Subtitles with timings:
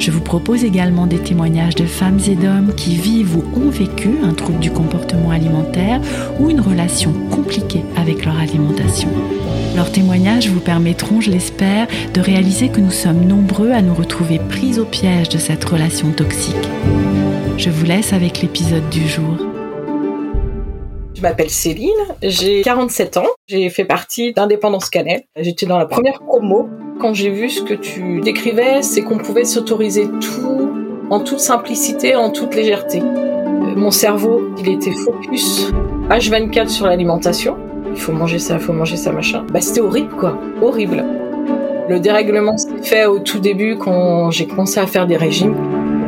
[0.00, 4.08] Je vous propose également des témoignages de femmes et d'hommes qui vivent ou ont vécu
[4.24, 6.00] un trouble du comportement alimentaire
[6.40, 9.10] ou une relation compliquée avec leur alimentation.
[9.76, 14.38] Leurs témoignages vous permettront, je l'espère, de réaliser que nous sommes nombreux à nous retrouver
[14.38, 16.56] pris au piège de cette relation toxique.
[17.58, 19.36] Je vous laisse avec l'épisode du jour.
[21.14, 21.90] Je m'appelle Céline,
[22.22, 25.24] j'ai 47 ans, j'ai fait partie d'Indépendance Cannelle.
[25.36, 26.70] J'étais dans la première promo.
[27.00, 30.70] Quand j'ai vu ce que tu décrivais, c'est qu'on pouvait s'autoriser tout
[31.08, 33.00] en toute simplicité, en toute légèreté.
[33.00, 35.72] Euh, mon cerveau, il était focus
[36.10, 37.56] H24 sur l'alimentation.
[37.90, 39.46] Il faut manger ça, il faut manger ça, machin.
[39.50, 40.38] Bah, c'était horrible, quoi.
[40.60, 41.02] Horrible.
[41.88, 45.56] Le dérèglement s'est fait au tout début quand j'ai commencé à faire des régimes.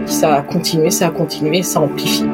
[0.05, 2.27] Ça a continué, ça a continué, ça amplifie.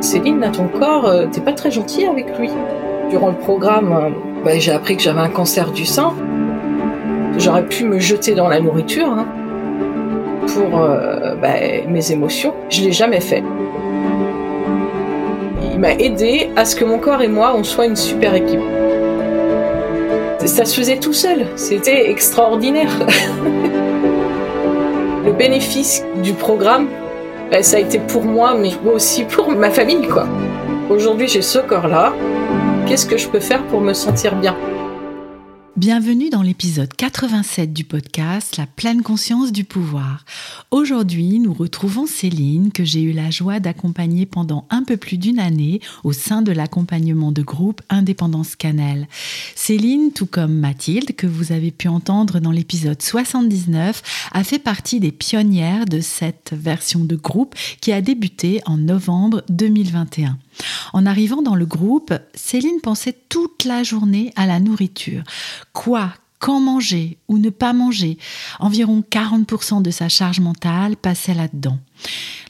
[0.00, 2.50] Céline, à ton corps, euh, t'es pas très gentil avec lui.
[3.08, 4.10] Durant le programme, euh,
[4.44, 6.12] bah, j'ai appris que j'avais un cancer du sein.
[7.38, 9.26] J'aurais pu me jeter dans la nourriture hein,
[10.48, 11.54] pour euh, bah,
[11.88, 12.52] mes émotions.
[12.68, 13.44] Je l'ai jamais fait.
[15.72, 18.60] Il m'a aidé à ce que mon corps et moi, on soit une super équipe.
[20.44, 21.46] Ça se faisait tout seul.
[21.54, 22.90] C'était extraordinaire.
[25.24, 26.88] le bénéfice du programme,
[27.52, 30.08] bah, ça a été pour moi, mais aussi pour ma famille.
[30.90, 32.12] Aujourd'hui, j'ai ce corps-là.
[32.86, 34.56] Qu'est-ce que je peux faire pour me sentir bien?
[35.78, 40.24] Bienvenue dans l'épisode 87 du podcast La pleine conscience du pouvoir.
[40.72, 45.38] Aujourd'hui, nous retrouvons Céline que j'ai eu la joie d'accompagner pendant un peu plus d'une
[45.38, 49.06] année au sein de l'accompagnement de groupe Indépendance Cannelle.
[49.54, 54.98] Céline, tout comme Mathilde, que vous avez pu entendre dans l'épisode 79, a fait partie
[54.98, 60.38] des pionnières de cette version de groupe qui a débuté en novembre 2021.
[60.92, 65.22] En arrivant dans le groupe, Céline pensait toute la journée à la nourriture.
[65.72, 66.12] Quoi?
[66.38, 68.16] Quand manger ou ne pas manger?
[68.60, 71.78] Environ 40% de sa charge mentale passait là-dedans.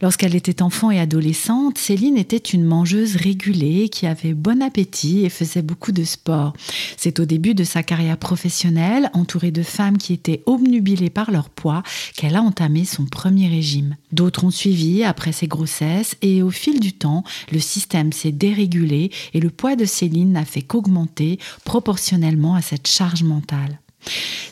[0.00, 5.28] Lorsqu'elle était enfant et adolescente, Céline était une mangeuse régulée qui avait bon appétit et
[5.28, 6.53] faisait beaucoup de sport.
[6.97, 11.50] C'est au début de sa carrière professionnelle, entourée de femmes qui étaient obnubilées par leur
[11.50, 11.82] poids,
[12.16, 13.97] qu'elle a entamé son premier régime.
[14.12, 19.10] D'autres ont suivi après ses grossesses et au fil du temps, le système s'est dérégulé
[19.34, 23.80] et le poids de Céline n'a fait qu'augmenter proportionnellement à cette charge mentale.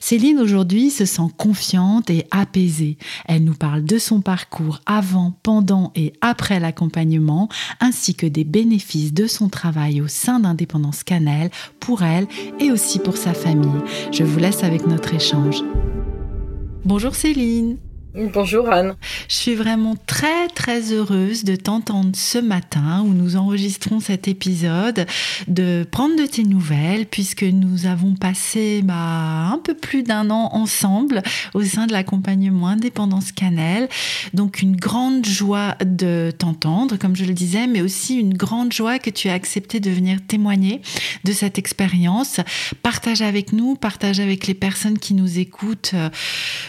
[0.01, 2.97] Céline aujourd'hui se sent confiante et apaisée.
[3.27, 7.49] Elle nous parle de son parcours avant, pendant et après l'accompagnement,
[7.81, 12.29] ainsi que des bénéfices de son travail au sein d'Indépendance Cannelle pour elle
[12.61, 13.83] et aussi pour sa famille.
[14.13, 15.63] Je vous laisse avec notre échange.
[16.85, 17.79] Bonjour Céline.
[18.17, 18.97] Bonjour Anne.
[19.29, 25.05] Je suis vraiment très très heureuse de t'entendre ce matin où nous enregistrons cet épisode,
[25.49, 30.49] de prendre de tes nouvelles puisque nous avons passé bah, un peu plus d'un an
[30.55, 31.23] ensemble
[31.53, 33.87] au sein de l'accompagnement Indépendance Cannelle.
[34.33, 38.99] Donc une grande joie de t'entendre, comme je le disais, mais aussi une grande joie
[38.99, 40.81] que tu aies accepté de venir témoigner
[41.25, 42.41] de cette expérience.
[42.83, 46.09] Partage avec nous, partage avec les personnes qui nous écoutent euh,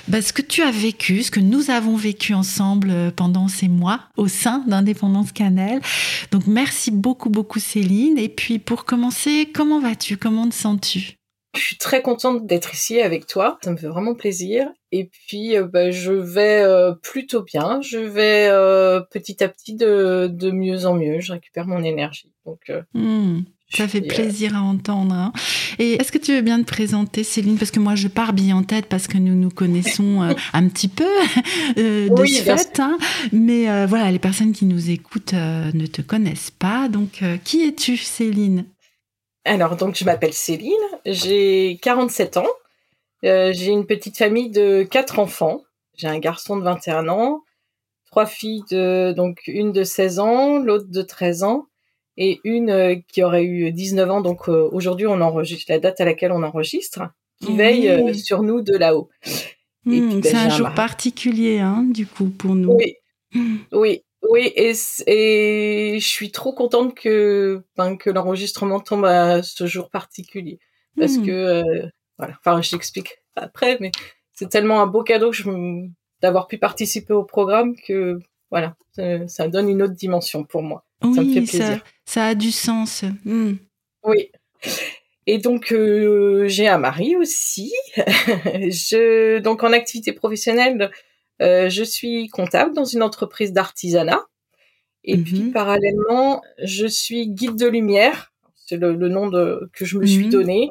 [0.10, 3.68] bah, ce que tu as vécu, ce que nous avons vécu ensemble euh, pendant ces
[3.68, 5.82] mois au sein d'Indépendance Cannelle.
[6.32, 8.18] Donc merci beaucoup, beaucoup Céline.
[8.18, 10.18] Et puis pour commencer, comment vas-tu?
[10.18, 11.14] Comment te sens-tu?
[11.56, 13.58] Je suis très contente d'être ici avec toi.
[13.64, 14.70] Ça me fait vraiment plaisir.
[14.92, 17.82] Et puis, euh, bah, je vais euh, plutôt bien.
[17.82, 18.50] Je vais
[19.10, 21.20] petit à petit de, de, mieux en mieux.
[21.20, 22.32] Je récupère mon énergie.
[22.46, 23.42] Donc, hmm.
[23.70, 25.14] Ça fait plaisir à entendre.
[25.14, 25.34] Hein.
[25.78, 27.58] Et est-ce que tu veux bien te présenter, Céline?
[27.58, 30.70] Parce que moi, je pars bien en tête parce que nous nous connaissons euh, un
[30.70, 31.04] petit peu
[31.78, 32.80] euh, de ce fait.
[32.80, 32.98] Hein.
[33.34, 36.88] Mais euh, voilà, les personnes qui nous écoutent ne te connaissent pas.
[36.88, 38.66] Donc, qui es-tu, Céline?
[39.44, 40.74] Alors, donc, je m'appelle Céline.
[41.06, 42.48] J'ai 47 ans.
[43.24, 45.62] j'ai une petite famille de quatre enfants.
[45.98, 47.42] J'ai un garçon de 21 ans,
[48.06, 51.67] trois filles de donc une de 16 ans, l'autre de 13 ans
[52.18, 54.22] et une euh, qui aurait eu 19 ans.
[54.22, 57.02] Donc euh, aujourd'hui, on enregistre la date à laquelle on enregistre,
[57.42, 59.10] qui veille euh, sur nous de là-haut.
[59.86, 62.74] Hmm, ben, c'est un jour particulier, hein, du coup, pour nous.
[62.74, 62.96] Oui,
[63.34, 63.58] hmm.
[63.72, 64.74] oui, oui, et,
[65.08, 70.60] et, je suis trop contente que, ben, que l'enregistrement tombe à ce jour particulier.
[70.98, 71.26] Parce hmm.
[71.26, 71.64] que,
[72.18, 73.92] voilà, enfin, je t'explique après, mais
[74.34, 75.90] c'est tellement un beau cadeau que je me,
[76.22, 78.20] d'avoir pu participer au programme que
[78.50, 78.76] voilà,
[79.28, 80.86] ça, donne une autre dimension pour moi.
[81.02, 81.84] Ça me fait plaisir.
[82.06, 83.04] Ça, a du sens.
[83.26, 83.54] Hmm.
[84.04, 84.32] Oui.
[85.26, 87.74] Et donc euh, j'ai un mari aussi.
[87.98, 90.90] je donc en activité professionnelle,
[91.42, 94.26] euh, je suis comptable dans une entreprise d'artisanat.
[95.04, 95.52] Et puis mhm.
[95.52, 98.34] parallèlement, je suis guide de lumière.
[98.56, 100.32] C'est le, nom de, que je me suis mhm.
[100.32, 100.70] donné.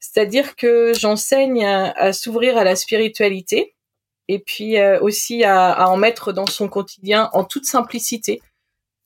[0.00, 3.74] C'est-à-dire que j'enseigne à s'ouvrir à la spiritualité
[4.30, 8.40] et puis euh, aussi à, en mettre dans son quotidien en toute simplicité.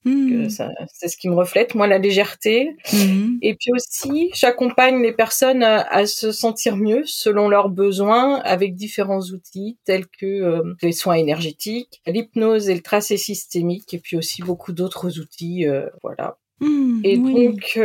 [0.04, 0.48] Hmm.
[0.48, 2.76] C'est ce qui me reflète, moi, la légèreté.
[2.92, 3.38] Hmm.
[3.40, 9.22] Et puis aussi, j'accompagne les personnes à, se sentir mieux selon leurs besoins avec différents
[9.22, 14.42] outils tels que euh, les soins énergétiques, l'hypnose et le tracé systémique, et puis aussi
[14.42, 15.66] beaucoup d'autres outils.
[15.66, 16.36] Euh, voilà.
[16.60, 17.78] Hmm, et donc,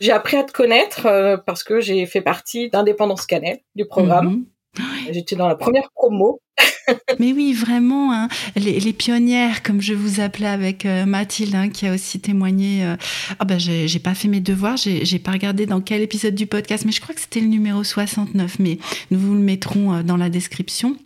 [0.00, 4.46] j'ai appris à te connaître parce que j'ai fait partie d'Indépendance Cannelle, du programme.
[5.10, 6.40] J'étais dans la première promo.
[7.18, 8.28] Mais oui, vraiment, hein.
[8.56, 12.84] les, pionnières, comme je vous appelais avec euh, Mathilde, hein, qui a aussi témoigné.
[12.84, 12.96] Euh,
[13.38, 16.84] ah ben, j'ai pas fait mes devoirs, j'ai pas regardé dans quel épisode du podcast,
[16.84, 18.58] mais je crois que c'était le numéro 69.
[18.58, 18.78] Mais
[19.10, 20.96] nous vous le mettrons euh, dans la description.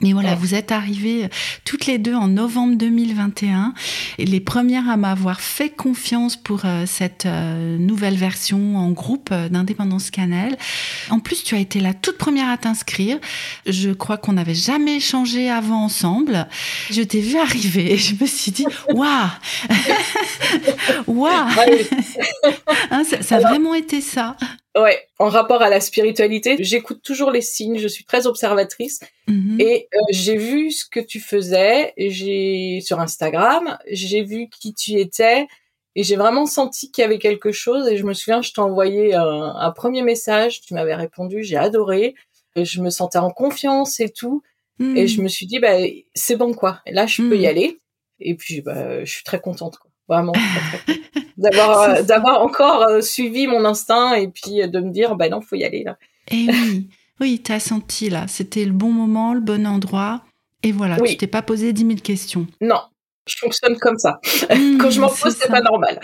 [0.00, 1.28] Mais voilà, vous êtes arrivées euh,
[1.64, 3.74] toutes les deux en novembre 2021
[4.18, 9.34] et les premières à m'avoir fait confiance pour euh, cette euh, nouvelle version en groupe
[9.34, 10.56] d'Indépendance Canal.
[11.10, 13.18] En plus, tu as été la toute première à t'inscrire.
[13.66, 16.46] Je crois qu'on n'avait jamais échangé avant ensemble.
[16.90, 19.28] Je t'ai vu arriver et je me suis dit, waouh,
[21.08, 21.32] waouh,
[22.92, 24.36] hein, ça a vraiment été ça.
[24.80, 29.60] Ouais, en rapport à la spiritualité, j'écoute toujours les signes, je suis très observatrice mhm.
[29.60, 34.92] et euh, j'ai vu ce que tu faisais, j'ai sur Instagram, j'ai vu qui tu
[34.92, 35.46] étais
[35.96, 38.60] et j'ai vraiment senti qu'il y avait quelque chose et je me souviens, je t'ai
[38.60, 42.14] envoyé un, premier message, tu m'avais répondu, j'ai adoré,
[42.54, 44.42] et je me sentais en confiance et tout
[44.80, 45.24] et je mhm.
[45.24, 45.76] me suis dit bah
[46.14, 47.46] c'est bon quoi, et là je peux y mhm.
[47.46, 47.80] aller
[48.20, 49.87] et puis bah je suis très contente quoi.
[50.08, 50.32] Vraiment,
[51.36, 55.30] d'avoir euh, d'avoir encore euh, suivi mon instinct et puis euh, de me dire, ben
[55.30, 55.98] non, faut y aller là.
[56.30, 56.88] Et eh oui,
[57.20, 60.22] oui, t'as senti là, c'était le bon moment, le bon endroit,
[60.62, 62.46] et voilà, tu t'es pas posé dix mille questions.
[62.60, 62.80] Non,
[63.28, 64.20] je fonctionne comme ça.
[64.50, 66.00] Mmh, quand je m'en pose, c'est pas normal.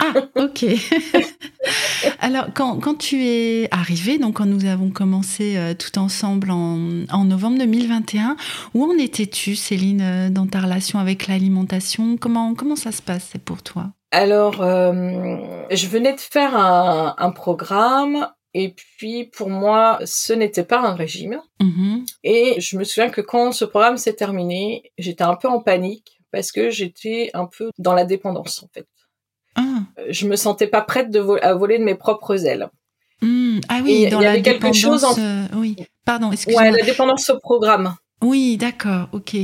[0.00, 0.64] ah, ok.
[2.20, 7.04] Alors, quand, quand, tu es arrivé, donc quand nous avons commencé euh, tout ensemble en,
[7.10, 8.36] en, novembre 2021,
[8.74, 12.16] où en étais-tu, Céline, euh, dans ta relation avec l'alimentation?
[12.16, 13.86] Comment, comment ça se passait pour toi?
[14.10, 15.36] Alors, euh,
[15.70, 20.94] je venais de faire un, un programme et puis pour moi, ce n'était pas un
[20.94, 21.40] régime.
[21.60, 25.60] Mmh et je me souviens que quand ce programme s'est terminé, j'étais un peu en
[25.60, 28.86] panique parce que j'étais un peu dans la dépendance en fait.
[29.54, 29.62] Ah.
[29.98, 32.68] Euh, je me sentais pas prête de à voler de mes propres ailes.
[33.22, 33.60] Hmm.
[33.68, 35.18] Ah oui, dans la dépendance.
[35.18, 36.62] Euh, oui, pardon, excuse-moi.
[36.62, 37.94] Ouais, la dépendance au programme.
[38.20, 39.36] Oui, d'accord, ok.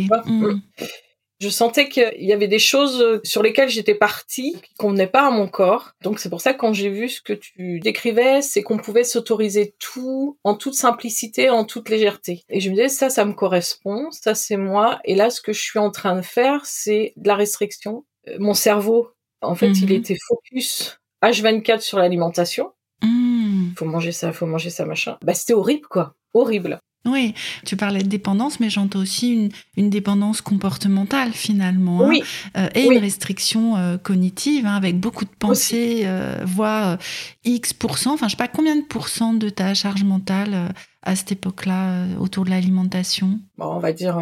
[1.40, 5.30] Je sentais qu'il y avait des choses sur lesquelles j'étais partie qui convenaient pas à
[5.30, 5.92] mon corps.
[6.02, 9.04] Donc c'est pour ça que quand j'ai vu ce que tu décrivais, c'est qu'on pouvait
[9.04, 12.44] s'autoriser tout en toute simplicité, en toute légèreté.
[12.50, 15.00] Et je me disais ça, ça me correspond, ça c'est moi.
[15.04, 18.04] Et là, ce que je suis en train de faire, c'est de la restriction.
[18.28, 19.10] Euh, mon cerveau,
[19.40, 19.92] en fait, il mhm.
[19.92, 22.72] était focus H24 sur l'alimentation.
[23.02, 23.72] Hmm.
[23.76, 25.16] Faut manger ça, faut manger ça, machin.
[25.22, 26.80] Bah c'était horrible quoi, horrible.
[27.06, 29.48] Oui, tu parlais de dépendance, mais j'entends aussi une,
[29.78, 32.08] une, dépendance comportementale finalement, hein.
[32.08, 32.22] oui.
[32.58, 36.98] euh, et une restriction euh, cognitive, hein, avec beaucoup de pensées, euh, voire
[37.44, 37.74] X
[38.06, 42.44] enfin je sais pas combien de pourcents de ta charge mentale à cette époque-là autour
[42.44, 43.38] de l'alimentation?
[43.56, 44.18] Bon, on va dire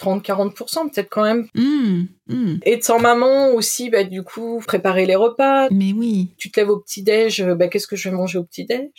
[0.00, 1.48] 30-40% peut-être quand même.
[1.56, 2.54] Mmh, mmh.
[2.64, 5.68] Et sans maman aussi, bah, du coup, préparer les repas.
[5.70, 6.30] Mais oui.
[6.38, 8.90] Tu te lèves au petit-déj, bah, qu'est-ce que je vais manger au petit-déj?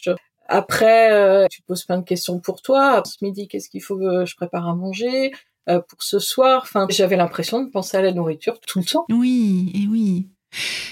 [0.47, 3.03] Après, euh, tu te poses plein de questions pour toi.
[3.05, 5.31] Ce midi, qu'est-ce qu'il faut que je prépare à manger
[5.69, 9.05] euh, pour ce soir Enfin, j'avais l'impression de penser à la nourriture tout le temps.
[9.09, 10.27] Oui, et oui.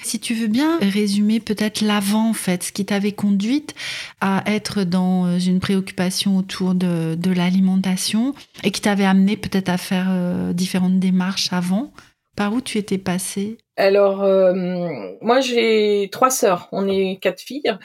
[0.04, 3.74] Si tu veux bien résumer peut-être l'avant, en fait, ce qui t'avait conduite
[4.20, 9.78] à être dans une préoccupation autour de, de l'alimentation et qui t'avait amené peut-être à
[9.78, 11.94] faire euh, différentes démarches avant.
[12.36, 13.58] Par où tu étais passée?
[13.78, 14.18] Alors,
[15.22, 17.78] moi j'ai trois sœurs, on est quatre filles,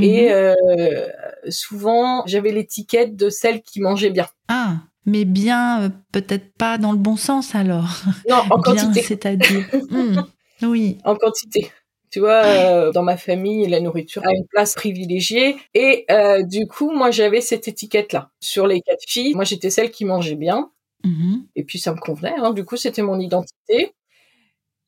[0.00, 0.32] et mhm.
[0.32, 1.08] euh,
[1.50, 4.28] souvent, j'avais l'étiquette de celle qui mangeait bien.
[4.48, 8.02] Ah, mais bien, euh, peut-être pas dans le bon sens alors.
[8.28, 9.02] Non, en quantité.
[9.02, 9.68] C'est-à-dire.
[9.90, 10.22] Hmm,
[10.62, 10.98] oui.
[11.04, 11.70] En quantité.
[12.10, 15.56] Tu vois, euh, dans ma famille, la nourriture a une place privilégiée.
[15.74, 16.06] Et
[16.44, 18.30] du coup, moi, j'avais cette étiquette-là.
[18.40, 20.70] Sur les quatre filles, moi, j'étais celle qui mangeait bien.
[21.04, 21.46] Mhm.
[21.56, 22.34] Et puis, ça me convenait.
[22.38, 22.52] Hein.
[22.52, 23.94] Du coup, c'était mon identité.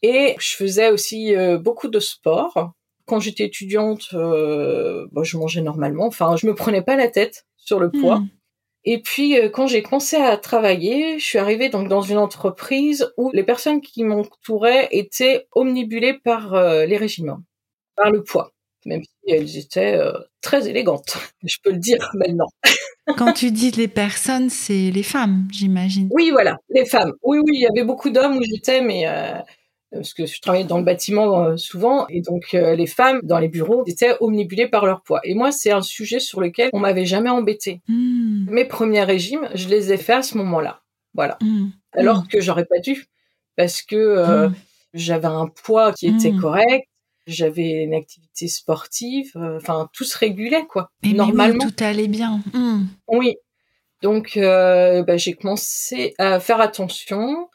[0.02, 2.74] Et je faisais aussi beaucoup de sport
[3.06, 6.06] quand j'étais étudiante, euh, bah, je mangeais normalement.
[6.06, 8.20] Enfin, je me prenais pas la tête sur le poids.
[8.20, 8.28] Hmm.
[8.86, 13.10] Et puis euh, quand j'ai commencé à travailler, je suis arrivée donc dans une entreprise
[13.16, 17.42] où les personnes qui m'entouraient étaient omnibulées par euh, les régimes,
[17.96, 18.52] par le poids,
[18.84, 19.98] même si elles étaient
[20.42, 21.16] très élégantes.
[21.44, 22.48] Je peux le dire maintenant.
[23.18, 26.08] Quand tu dis les personnes, c'est les femmes, j'imagine.
[26.10, 27.12] Oui, voilà, les femmes.
[27.22, 29.04] Oui, oui, il y avait beaucoup d'hommes où j'étais, mais
[29.94, 33.38] parce que je travaillais dans le bâtiment euh, souvent, et donc euh, les femmes dans
[33.38, 35.20] les bureaux étaient omnibulées par leur poids.
[35.24, 37.80] Et moi, c'est un sujet sur lequel on m'avait jamais embêté.
[37.88, 38.46] Hmm.
[38.50, 40.82] Mes premiers régimes, je les ai faits à ce moment-là,
[41.14, 41.38] voilà.
[41.40, 41.68] Hmm.
[41.92, 42.26] Alors Hmm.
[42.28, 43.06] que j'aurais pas dû,
[43.56, 44.54] parce que euh, Hmm.
[44.94, 46.88] j'avais un poids qui était correct,
[47.26, 50.90] j'avais une activité sportive, enfin tout se régulait quoi.
[51.02, 52.40] Et mais Normalement, oui, tout allait bien.
[53.08, 53.36] Oui.
[54.02, 57.48] Donc, bah, j'ai commencé à faire attention.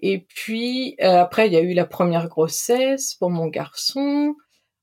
[0.00, 4.34] Et puis, euh, après, il y a eu la première grossesse pour mon garçon,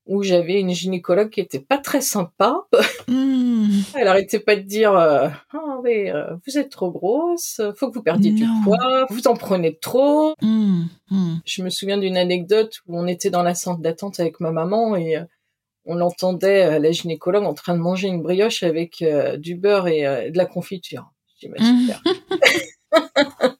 [0.06, 2.60] où j'avais une gynécologue qui était pas très sympa.
[3.08, 3.66] Hmm.
[3.94, 7.94] Elle arrêtait pas de dire euh, Ah, mais, euh, vous êtes trop grosse, faut que
[7.94, 8.60] vous perdiez du Non.
[8.62, 10.34] poids, vous en prenez trop.
[10.42, 10.84] Hmm.
[11.10, 11.36] Hmm.
[11.44, 14.94] Je me souviens d'une anecdote où on était dans la salle d'attente avec ma maman
[14.96, 15.24] et euh,
[15.86, 19.88] on l'entendait, euh, la gynécologue, en train de manger une brioche avec euh, du beurre
[19.88, 21.10] et de la confiture.
[21.40, 21.80] Je dis, bah, Mhm.
[21.80, 23.56] super.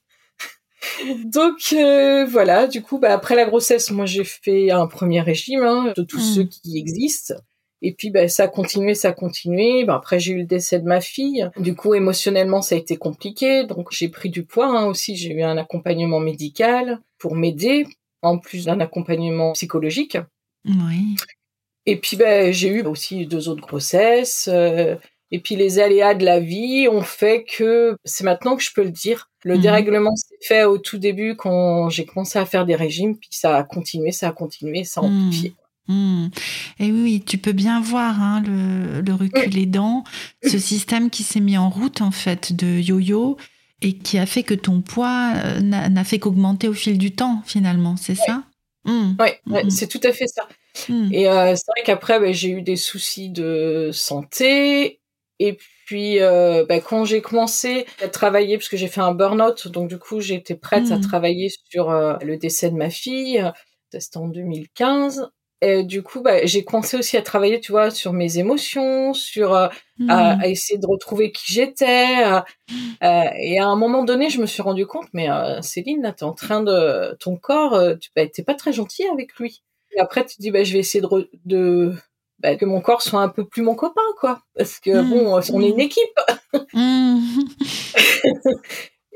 [1.25, 5.63] Donc euh, voilà, du coup, bah, après la grossesse, moi j'ai fait un premier régime
[5.63, 6.35] hein, de tous Mhm.
[6.35, 7.35] ceux qui existent.
[7.83, 9.85] Et puis bah, ça a continué, ça a continué.
[9.85, 11.49] Bah, après j'ai eu le décès de ma fille.
[11.59, 13.65] Du coup émotionnellement ça a été compliqué.
[13.65, 15.17] Donc j'ai pris du poids hein, aussi.
[15.17, 17.87] J'ai eu un accompagnement médical pour m'aider,
[18.23, 20.17] en plus d'un accompagnement psychologique.
[20.65, 21.17] Oui.
[21.85, 22.19] Et puis
[22.51, 24.49] j'ai eu aussi deux autres grossesses.
[24.53, 24.97] euh,
[25.33, 28.85] et puis les aléas de la vie ont fait que c'est maintenant que je peux
[28.85, 29.29] le dire.
[29.47, 29.61] Le Mhm.
[29.63, 33.57] dérèglement s'est fait au tout début quand j'ai commencé à faire des régimes, puis ça
[33.59, 35.27] a continué, ça a continué, ça a Mhm.
[35.29, 35.55] amplifié.
[35.87, 36.27] Hmm.
[36.81, 40.03] Et oui, tu peux bien voir hein, le, le recul aidant,
[40.43, 43.37] ce système qui s'est mis en route en fait de yo-yo
[43.83, 47.41] et qui a fait que ton poids euh, n'a fait qu'augmenter au fil du temps
[47.47, 48.43] finalement, c'est ça?
[48.85, 49.15] Hmm.
[49.47, 49.71] Mhm.
[49.71, 50.49] c'est tout à fait ça.
[50.89, 51.09] Hmm.
[51.13, 54.99] Et euh, c'est vrai qu'après, ben, j'ai eu des soucis de santé.
[55.39, 59.69] Et puis, euh, ben, quand j'ai commencé à travailler, parce que j'ai fait un burn-out,
[59.69, 61.01] donc du coup, j'étais prête à Mhm.
[61.01, 63.43] travailler sur euh, le décès de ma fille.
[63.93, 65.29] C'était en 2015.
[65.63, 69.55] Et du coup, ben, j'ai commencé aussi à travailler, tu vois, sur mes émotions, sur
[69.55, 69.69] euh,
[70.09, 72.25] à, à essayer de retrouver qui j'étais.
[72.27, 72.41] euh,
[73.03, 76.13] euh, et à un moment donné, je me suis rendu compte, mais euh, Céline, là,
[76.13, 79.63] t'es en train de, ton corps, euh, tu bah, t'es pas très gentil avec lui.
[79.97, 81.95] Et après, tu te dis, bah, je vais essayer de, re- de
[82.41, 84.41] bah, que mon corps soit un peu plus mon copain, quoi.
[84.57, 85.11] Parce que Mm.
[85.11, 86.19] bon, on est une équipe.
[86.73, 87.19] Hmm.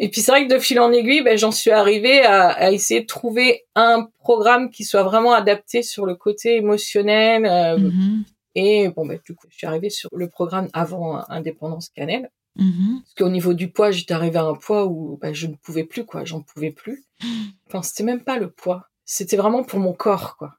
[0.03, 2.71] Et puis c'est vrai que de fil en aiguille, bah, j'en suis arrivée à, à
[2.71, 7.45] essayer de trouver un programme qui soit vraiment adapté sur le côté émotionnel.
[7.45, 8.25] euh, Mhm.
[8.57, 12.31] Et bon, bah, du coup, je suis arrivée sur le programme avant Indépendance Cannelle.
[12.57, 13.01] Mhm.
[13.03, 15.85] Parce qu'au niveau du poids, j'étais arrivée à un poids où bah, je ne pouvais
[15.85, 16.25] plus, quoi.
[16.25, 17.05] J'en pouvais plus.
[17.69, 18.87] Enfin, c'était même pas le poids.
[19.05, 20.55] C'était vraiment pour mon corps, quoi.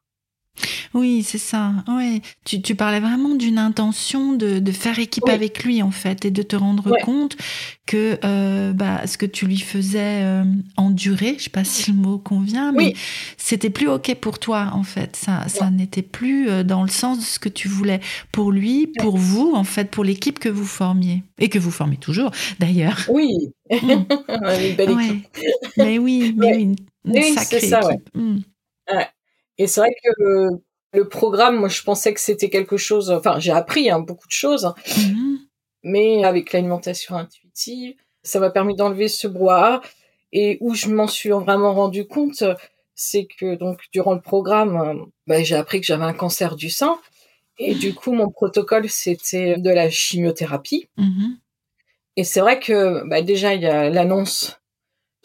[0.93, 1.71] Oui, c'est ça.
[1.87, 2.21] Ouais.
[2.45, 5.31] Tu, tu parlais vraiment d'une intention de, de faire équipe Oui.
[5.33, 7.01] avec lui, en fait, et de te rendre Ouais.
[7.01, 7.37] compte
[7.85, 10.43] que euh, bah, ce que tu lui faisais euh,
[10.75, 12.93] endurer, je sais pas si le mot convient, mais Oui.
[13.37, 15.15] c'était plus OK pour toi, en fait.
[15.15, 18.01] Ça, ça n'était plus euh, dans le sens de ce que tu voulais
[18.33, 21.23] pour lui, pour vous, en fait, pour l'équipe que vous formiez.
[21.39, 22.99] Et que vous formez toujours, d'ailleurs.
[23.09, 23.31] Oui.
[23.71, 24.03] Mm.
[24.67, 25.27] une belle équipe.
[25.77, 26.75] Mais oui, mais une,
[27.33, 28.43] sacrée c'est ça, équipe.
[29.61, 30.49] Et c'est vrai que le,
[30.93, 33.11] le programme, moi, je pensais que c'était quelque chose.
[33.11, 35.37] Enfin, j'ai appris hein, beaucoup de choses, Mhm.
[35.83, 39.81] mais avec l'alimentation intuitive, ça m'a permis d'enlever ce brouhaha.
[40.33, 42.43] Et où je m'en suis vraiment rendu compte,
[42.95, 46.97] c'est que donc durant le programme, bah, j'ai appris que j'avais un cancer du sein.
[47.59, 50.87] Et du coup, mon protocole, c'était de la chimiothérapie.
[50.97, 51.37] Mhm.
[52.17, 54.59] Et c'est vrai que bah, déjà, il y a l'annonce.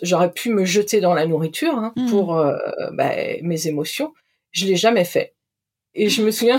[0.03, 2.11] J'aurais pu me jeter dans la nourriture hein, Mm.
[2.11, 2.57] pour euh,
[2.93, 3.13] bah,
[3.43, 4.13] mes émotions.
[4.57, 5.35] Je l'ai jamais fait.
[5.95, 6.59] Et je me souviens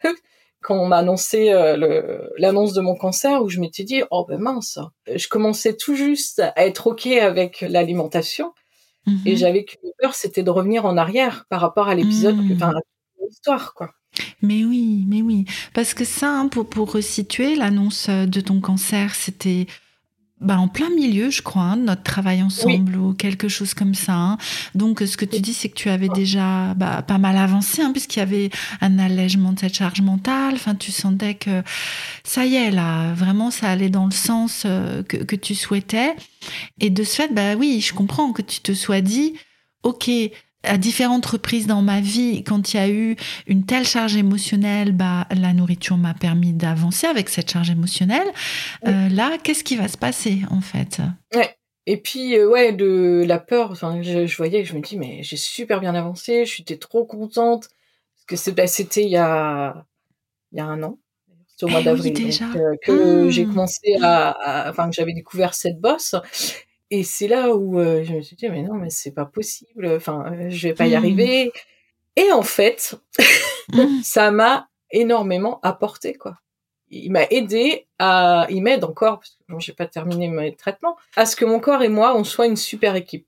[0.62, 4.38] quand on m'a annoncé euh, l'annonce de mon cancer, où je m'étais dit oh ben
[4.38, 4.78] mince.
[5.12, 8.52] Je commençais tout juste à être ok avec l'alimentation
[9.06, 9.22] Mhm.
[9.24, 12.48] et j'avais qu'une peur, c'était de revenir en arrière par rapport à l'épisode, Mm.
[12.48, 13.90] que- enfin à l'histoire quoi.
[14.42, 15.46] Mais oui, mais oui.
[15.72, 19.66] Parce que ça, hein, pour, pour resituer, l'annonce euh, de ton cancer, c'était
[20.40, 23.94] bah, en plein milieu, je crois, hein, de notre travail ensemble ou quelque chose comme
[23.94, 24.14] ça.
[24.14, 24.38] hein.
[24.74, 27.90] Donc, ce que tu dis, c'est que tu avais déjà bah, pas mal avancé, hein,
[27.92, 30.54] puisqu'il y avait un allègement de cette charge mentale.
[30.54, 31.62] Enfin, tu sentais que
[32.24, 36.14] ça y est, là, vraiment, ça allait dans le sens euh, que, que tu souhaitais.
[36.80, 39.34] Et de ce fait, bah oui, je comprends que tu te sois dit,
[39.82, 40.10] OK,
[40.64, 44.92] à différentes reprises dans ma vie, quand il y a eu une telle charge émotionnelle,
[44.92, 48.26] bah, la nourriture m'a permis d'avancer avec cette charge émotionnelle.
[48.86, 51.00] Euh, là, qu'est-ce qui va se passer en fait?
[51.34, 51.54] Ouais.
[51.86, 55.22] Et puis, euh, ouais, de la peur, enfin, je, je, voyais, je me dis, mais
[55.22, 57.68] j'ai super bien avancé, je suis trop contente.
[58.28, 59.86] Parce que bah, c'était il y a,
[60.52, 60.98] il y a un an,
[61.62, 63.30] au mois Eh d'avril, oui, euh, que Mmh.
[63.30, 66.14] j'ai commencé à, à- enfin, que j'avais découvert cette bosse.
[66.90, 69.86] Et c'est là où euh, je me suis dit, mais non, mais c'est pas possible,
[69.96, 70.96] enfin, euh, je vais pas y Mmh.
[70.96, 71.52] arriver.
[72.16, 72.94] Et en fait,
[73.72, 73.78] Mmh.
[74.02, 76.38] ça m'a énormément apporté, quoi.
[76.90, 80.96] Il m'a aidé à, il m'aide encore, parce que bon, j'ai pas terminé mes traitements,
[81.16, 83.26] à ce que mon corps et moi, on soit une super équipe.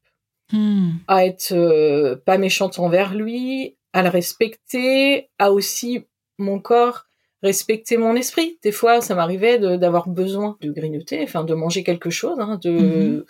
[0.53, 0.93] Mmh.
[1.07, 6.07] À être euh, pas méchante envers lui, à le respecter, à aussi
[6.39, 7.05] mon corps
[7.43, 8.59] respecter mon esprit.
[8.63, 13.27] Des fois, ça m'arrivait d'avoir besoin de grignoter, enfin de manger quelque chose, hein, de.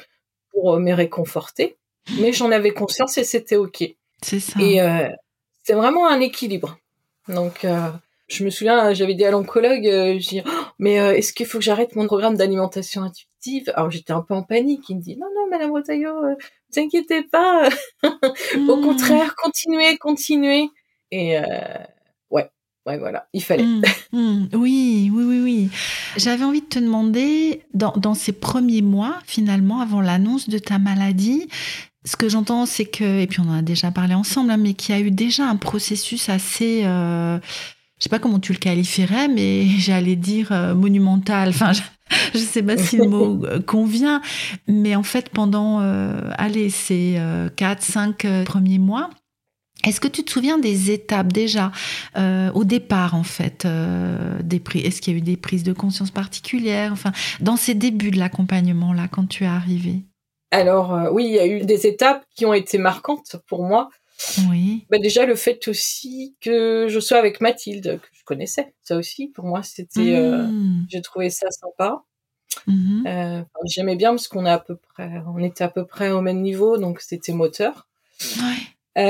[0.52, 1.76] Pour euh, me réconforter.
[2.18, 3.84] Mais j'en avais conscience et c'était ok.
[4.22, 4.60] C'est ça.
[4.60, 5.08] Et euh,
[5.64, 6.78] c'est vraiment un équilibre.
[7.28, 7.88] Donc, euh,
[8.28, 11.46] je me souviens, j'avais dit à l'oncologue, euh, je dis, Oh, mais euh, est-ce qu'il
[11.46, 14.88] faut que j'arrête mon programme d'alimentation intuitive Alors j'étais un peu en panique.
[14.88, 16.34] Il me dit, non, non, Madame Rotaillot, euh,
[16.72, 17.68] vous inquiétez pas.
[18.02, 18.82] Au Mmh.
[18.82, 20.68] contraire, continuez, continuez.
[21.12, 21.42] Et euh,
[22.86, 23.64] ouais, voilà, il fallait.
[23.64, 23.82] Mmh,
[24.12, 24.48] mmh.
[24.54, 25.70] Oui, oui, oui, oui.
[26.16, 30.78] J'avais envie de te demander, dans, dans ces premiers mois, finalement, avant l'annonce de ta
[30.78, 31.48] maladie,
[32.04, 34.74] ce que j'entends, c'est que, et puis on en a déjà parlé ensemble, hein, mais
[34.74, 37.38] qu'il y a eu déjà un processus assez, euh,
[37.98, 41.50] je sais pas comment tu le qualifierais, mais j'allais dire euh, monumental.
[41.50, 41.82] Enfin, je,
[42.34, 44.22] je sais pas si le mot euh, convient,
[44.66, 49.10] mais en fait, pendant, euh, allez, ces euh, 4, 5 euh, premiers mois,
[49.84, 51.72] est-ce que tu te souviens des étapes déjà
[52.16, 55.62] euh, au départ en fait euh, des pri- Est-ce qu'il y a eu des prises
[55.62, 60.00] de conscience particulières Enfin, dans ces débuts de l'accompagnement là, quand tu es arrivée?
[60.50, 63.88] Alors euh, oui, il y a eu des étapes qui ont été marquantes pour moi.
[64.50, 64.84] Oui.
[64.90, 68.74] Bah, déjà le fait aussi que je sois avec Mathilde, que je connaissais.
[68.82, 70.86] Ça aussi, pour moi, c'était, Mmh.
[70.90, 72.02] j'ai trouvé ça sympa.
[72.66, 73.44] Mhm.
[73.66, 76.42] J'aimais bien parce qu'on est à peu près, on était à peu près au même
[76.42, 77.88] niveau, donc c'était moteur.
[78.36, 79.04] Ouais.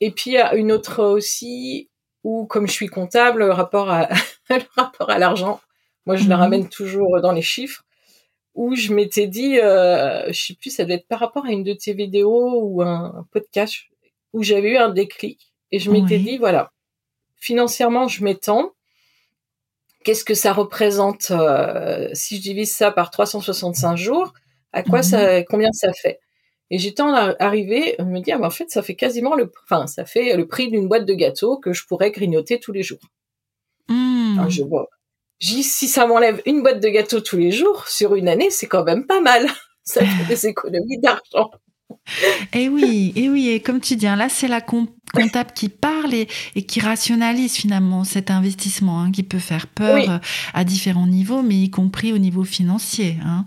[0.00, 1.88] Et puis il y a une autre aussi
[2.24, 4.08] où, comme je suis comptable, le rapport à
[4.50, 5.60] le rapport à l'argent,
[6.06, 6.40] moi je le Mhm.
[6.40, 7.82] ramène toujours dans les chiffres.
[8.54, 11.62] Où je m'étais dit, euh, je sais plus, ça devait être par rapport à une
[11.64, 13.76] de tes vidéos ou un podcast
[14.32, 16.72] où j'avais eu un déclic et je m'étais dit voilà,
[17.36, 18.72] financièrement je m'étends.
[20.04, 24.32] Qu'est-ce que ça représente euh, si je divise ça par 365 jours
[24.72, 25.04] À quoi Mhm.
[25.04, 26.20] ça, combien ça fait?
[26.70, 29.52] Et j'étais en ar- arrivée, à me dire, mais en fait, ça fait quasiment le,
[29.64, 32.82] enfin, ça fait le prix d'une boîte de gâteaux que je pourrais grignoter tous les
[32.82, 32.98] jours.
[33.88, 34.48] Mmh.
[34.48, 34.88] Je vois.
[35.38, 38.84] Si ça m'enlève une boîte de gâteaux tous les jours sur une année, c'est quand
[38.84, 39.46] même pas mal.
[39.84, 41.50] Ça fait des économies d'argent.
[42.52, 45.68] Et oui, et oui, et comme tu dis, hein, là c'est la com- comptable qui
[45.68, 50.06] parle et, et qui rationalise finalement cet investissement, hein, qui peut faire peur Oui.
[50.08, 50.18] euh,
[50.54, 53.16] à différents niveaux, mais y compris au niveau financier.
[53.24, 53.44] Hein.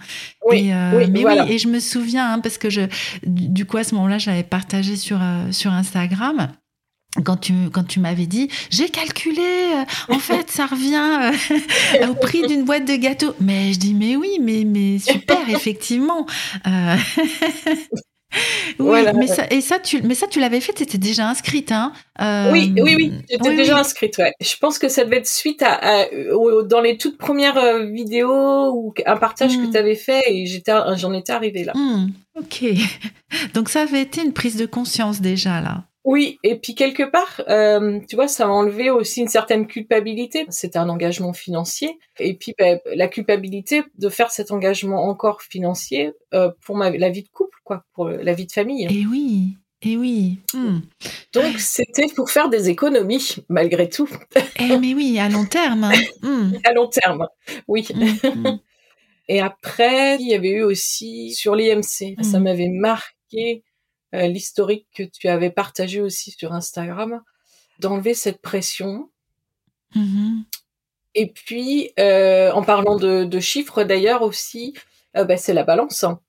[0.50, 1.46] Oui, Et, euh, oui, mais voilà.
[1.46, 2.82] oui, et je me souviens, hein, parce que je,
[3.26, 6.48] du du coup, à ce moment-là, j'avais partagé sur, euh, sur Instagram.
[7.26, 11.34] Quand tu, quand tu m'avais dit, j'ai calculé, euh, en fait, ça revient
[12.02, 13.34] euh, au prix d'une boîte de gâteaux.
[13.42, 16.26] Mais je dis, mais oui, mais, mais super, effectivement.
[16.68, 16.96] Euh,
[18.34, 19.14] oui, Voilà.
[19.14, 21.92] mais ça, et ça, tu, mais ça, tu l'avais fait, tu étais déjà inscrite, hein
[22.22, 23.80] Euh, Oui, oui, oui, j'étais oui, déjà oui.
[23.82, 24.34] inscrite, ouais.
[24.40, 26.06] Je pense que ça devait être suite à,
[26.66, 30.74] dans les toutes premières euh, vidéos ou un partage que tu avais fait et j'étais,
[30.98, 31.74] j'en étais arrivée là.
[31.76, 32.64] Hmm, ok.
[33.54, 35.84] Donc ça avait été une prise de conscience déjà, là.
[36.06, 40.46] Oui, et puis quelque part, euh, tu vois, ça m'a enlevé aussi une certaine culpabilité.
[40.50, 42.00] C'était un engagement financier.
[42.20, 47.10] Et puis ben, la culpabilité de faire cet engagement encore financier euh, pour ma, la
[47.10, 48.86] vie de couple, quoi, pour la vie de famille.
[48.90, 50.40] Et oui, et oui.
[50.54, 50.80] Hmm.
[51.34, 54.10] Donc c'était pour faire des économies, malgré tout,
[54.58, 55.84] Eh mais oui, à long terme.
[55.84, 55.92] hein.
[56.22, 57.28] Hmm, à long terme.
[57.68, 57.88] Oui.
[57.94, 58.58] hmm.
[59.28, 62.16] Et après, il y avait eu aussi sur l'IMC.
[62.24, 63.64] Ça m'avait marqué
[64.14, 67.22] l'historique que tu avais partagé aussi sur Instagram,
[67.80, 69.10] d'enlever cette pression.
[69.96, 70.46] Mhm.
[71.16, 74.74] Et puis, euh, en parlant de, de chiffres d'ailleurs aussi,
[75.18, 76.04] euh, bah, c'est la balance.
[76.04, 76.20] hein.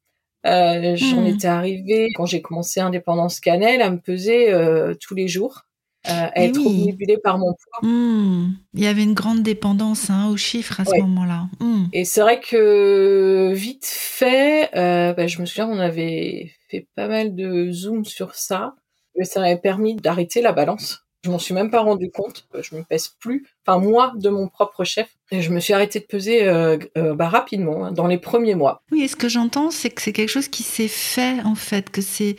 [0.47, 1.27] Euh, J'en Mhm.
[1.27, 5.70] étais arrivée, quand j'ai commencé Indépendance Cannelle, à me peser euh, tous les jours, euh,
[6.05, 6.95] à Eh être oui.
[7.23, 7.89] par mon poids.
[7.89, 8.55] Hmm.
[8.75, 11.49] Il y avait une grande dépendance hein, aux chiffres à ce moment-là.
[11.61, 11.85] Hmm.
[11.93, 17.09] Et c'est vrai que vite fait, euh, bah, je me souviens, on avait fait pas
[17.09, 18.75] mal de zoom sur ça,
[19.17, 21.05] et ça m'avait permis d'arrêter la balance.
[21.25, 22.47] Je m'en suis même pas rendu compte.
[22.59, 25.09] Je me pèse plus, enfin moi de mon propre chef.
[25.31, 28.55] Et je me suis arrêtée de peser euh, euh, bah, rapidement hein, dans les premiers
[28.55, 28.83] mois.
[28.91, 31.91] Oui, et ce que j'entends, c'est que c'est quelque chose qui s'est fait, en fait,
[31.91, 32.37] que c'est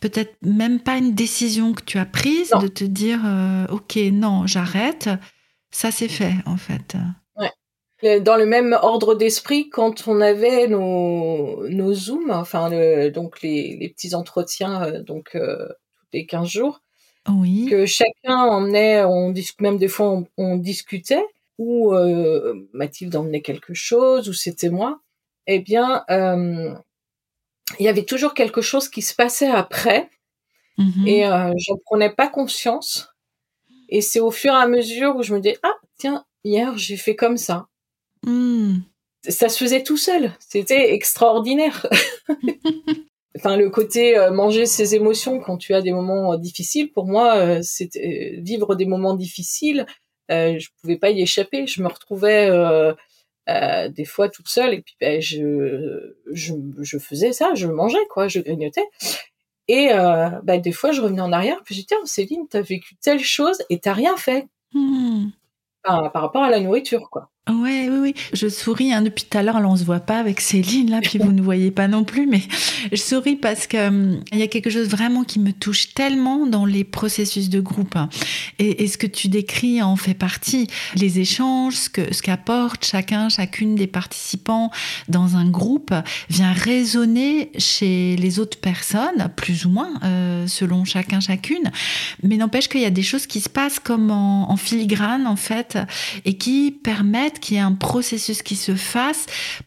[0.00, 4.46] peut-être même pas une décision que tu as prise de te dire euh, ok non
[4.46, 5.08] j'arrête
[5.70, 6.96] ça c'est fait en fait
[7.36, 8.20] ouais.
[8.20, 12.70] dans le même ordre d'esprit quand on avait nos, nos zooms enfin
[13.10, 16.82] donc les, les, petits entretiens euh, donc euh, tous les 15 jours
[17.28, 17.66] oui.
[17.70, 21.24] que chacun emmenait on même des fois on, on discutait
[21.58, 25.00] ou euh, Mathilde emmenait quelque chose ou c'était moi
[25.46, 26.74] eh bien euh,
[27.78, 30.10] il y avait toujours quelque chose qui se passait après
[30.78, 33.14] mmh et euh, j'en prenais pas conscience.
[33.88, 36.96] Et c'est au fur et à mesure où je me dis ah tiens hier j'ai
[36.96, 37.68] fait comme ça.
[38.24, 38.78] Mmh.
[39.28, 40.32] Ça se faisait tout seul.
[40.38, 41.86] C'était extraordinaire.
[43.36, 47.06] enfin le côté euh, manger ses émotions quand tu as des moments euh, difficiles pour
[47.06, 49.86] moi euh, c'était vivre des moments difficiles.
[50.28, 51.66] je pouvais pas y échapper.
[51.66, 52.50] Je me retrouvais
[53.48, 58.04] euh, des fois toute seule et puis ben, je, je, je faisais ça, je mangeais
[58.10, 58.84] quoi, je grignotais.
[59.68, 62.96] Et euh, ben, des fois je revenais en arrière puis j'étais oh, Céline t'as vécu
[62.96, 65.28] telle chose et t'as rien fait mmh.
[65.82, 67.30] par rapport à la nourriture quoi.
[67.48, 68.14] Ouais, oui, oui.
[68.32, 69.60] Je souris hein, depuis tout à l'heure.
[69.60, 72.26] Là, on se voit pas avec Céline là, puis vous ne voyez pas non plus,
[72.26, 72.42] mais
[72.90, 76.46] je souris parce que hum, il y a quelque chose vraiment qui me touche tellement
[76.46, 77.94] dans les processus de groupe.
[77.94, 78.08] Hein.
[78.58, 80.66] Et, ce que tu décris en fait partie.
[80.96, 84.70] Les échanges, ce que ce qu'apporte chacun, chacune des participants
[85.08, 85.94] dans un groupe
[86.28, 91.70] vient résonner chez les autres personnes, plus ou moins, euh, selon chacun, chacune.
[92.22, 95.78] Mais n'empêche qu'il y a des choses qui se passent comme en filigrane en fait,
[96.24, 99.26] et qui permettent qu'il y ait un processus qui se fasse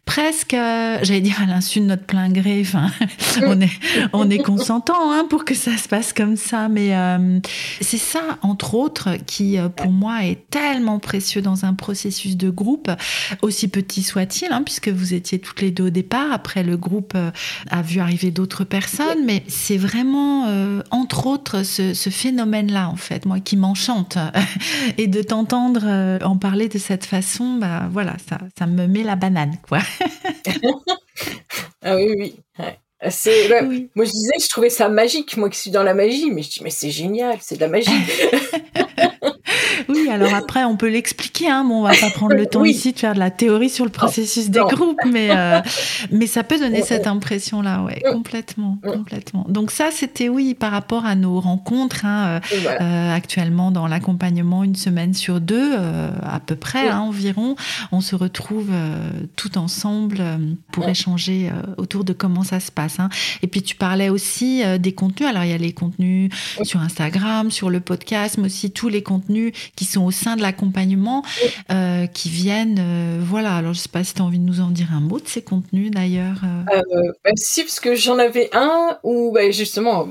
[0.09, 2.61] presque, euh, j'allais dire à l'insu de notre plein gré.
[2.61, 2.89] Enfin,
[3.43, 3.69] on est
[4.11, 7.39] on consentant hein, pour que ça se passe comme ça, mais euh,
[7.79, 12.49] c'est ça entre autres qui euh, pour moi est tellement précieux dans un processus de
[12.49, 12.89] groupe,
[13.41, 16.31] aussi petit soit-il, hein, puisque vous étiez toutes les deux au départ.
[16.31, 17.15] Après le groupe
[17.69, 20.47] a vu arriver d'autres personnes, mais c'est vraiment
[20.89, 24.17] entre autres ce, ce phénomène-là en fait, moi qui m'enchante
[24.97, 29.15] et de t'entendre en parler de cette façon bah voilà, ça, ça me met la
[29.15, 29.79] banane, quoi.
[31.83, 32.39] ah oui, oui.
[33.09, 33.49] C'est,
[33.95, 36.49] Moi, je disais, je trouvais ça magique, moi qui suis dans la magie, mais je
[36.49, 37.91] dis, mais c'est génial, c'est de la magie.
[39.89, 41.49] Oui, alors après, on peut l'expliquer.
[41.49, 41.63] Hein.
[41.63, 43.91] Bon, on va pas prendre le temps ici de faire de la théorie sur le
[43.91, 45.61] processus des groupes, mais, euh,
[46.11, 49.45] mais ça peut donner cette impression-là, ouais, complètement, complètement.
[49.49, 54.63] Donc ça, c'était oui par rapport à nos rencontres hein, euh, euh, actuellement dans l'accompagnement
[54.63, 55.73] une semaine sur deux,
[56.23, 57.55] à peu près hein, environ.
[57.91, 58.69] On se retrouve
[59.35, 60.21] tout ensemble
[60.71, 62.99] pour échanger autour de comment ça se passe.
[62.99, 63.09] Hein.
[63.41, 65.29] Et puis tu parlais aussi des contenus.
[65.29, 66.31] Alors il y a les contenus
[66.63, 69.38] sur Instagram, sur le podcast, mais aussi tous les contenus
[69.75, 71.23] qui sont au sein de l'accompagnement,
[71.71, 72.79] euh, qui viennent.
[72.79, 74.87] Euh, voilà, alors je ne sais pas si tu as envie de nous en dire
[74.93, 76.41] un mot de ces contenus d'ailleurs.
[76.43, 77.11] Euh.
[77.23, 80.07] Bah, si, parce que j'en avais un où bah, justement,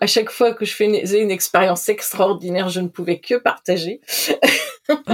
[0.00, 4.00] à chaque fois que je fais une, expérience extraordinaire, je ne pouvais que partager.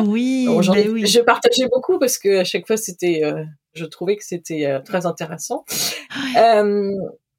[0.05, 1.07] Oui, oui.
[1.07, 3.23] Je partageais beaucoup parce que à chaque fois c'était,
[3.73, 5.65] je trouvais que c'était très intéressant.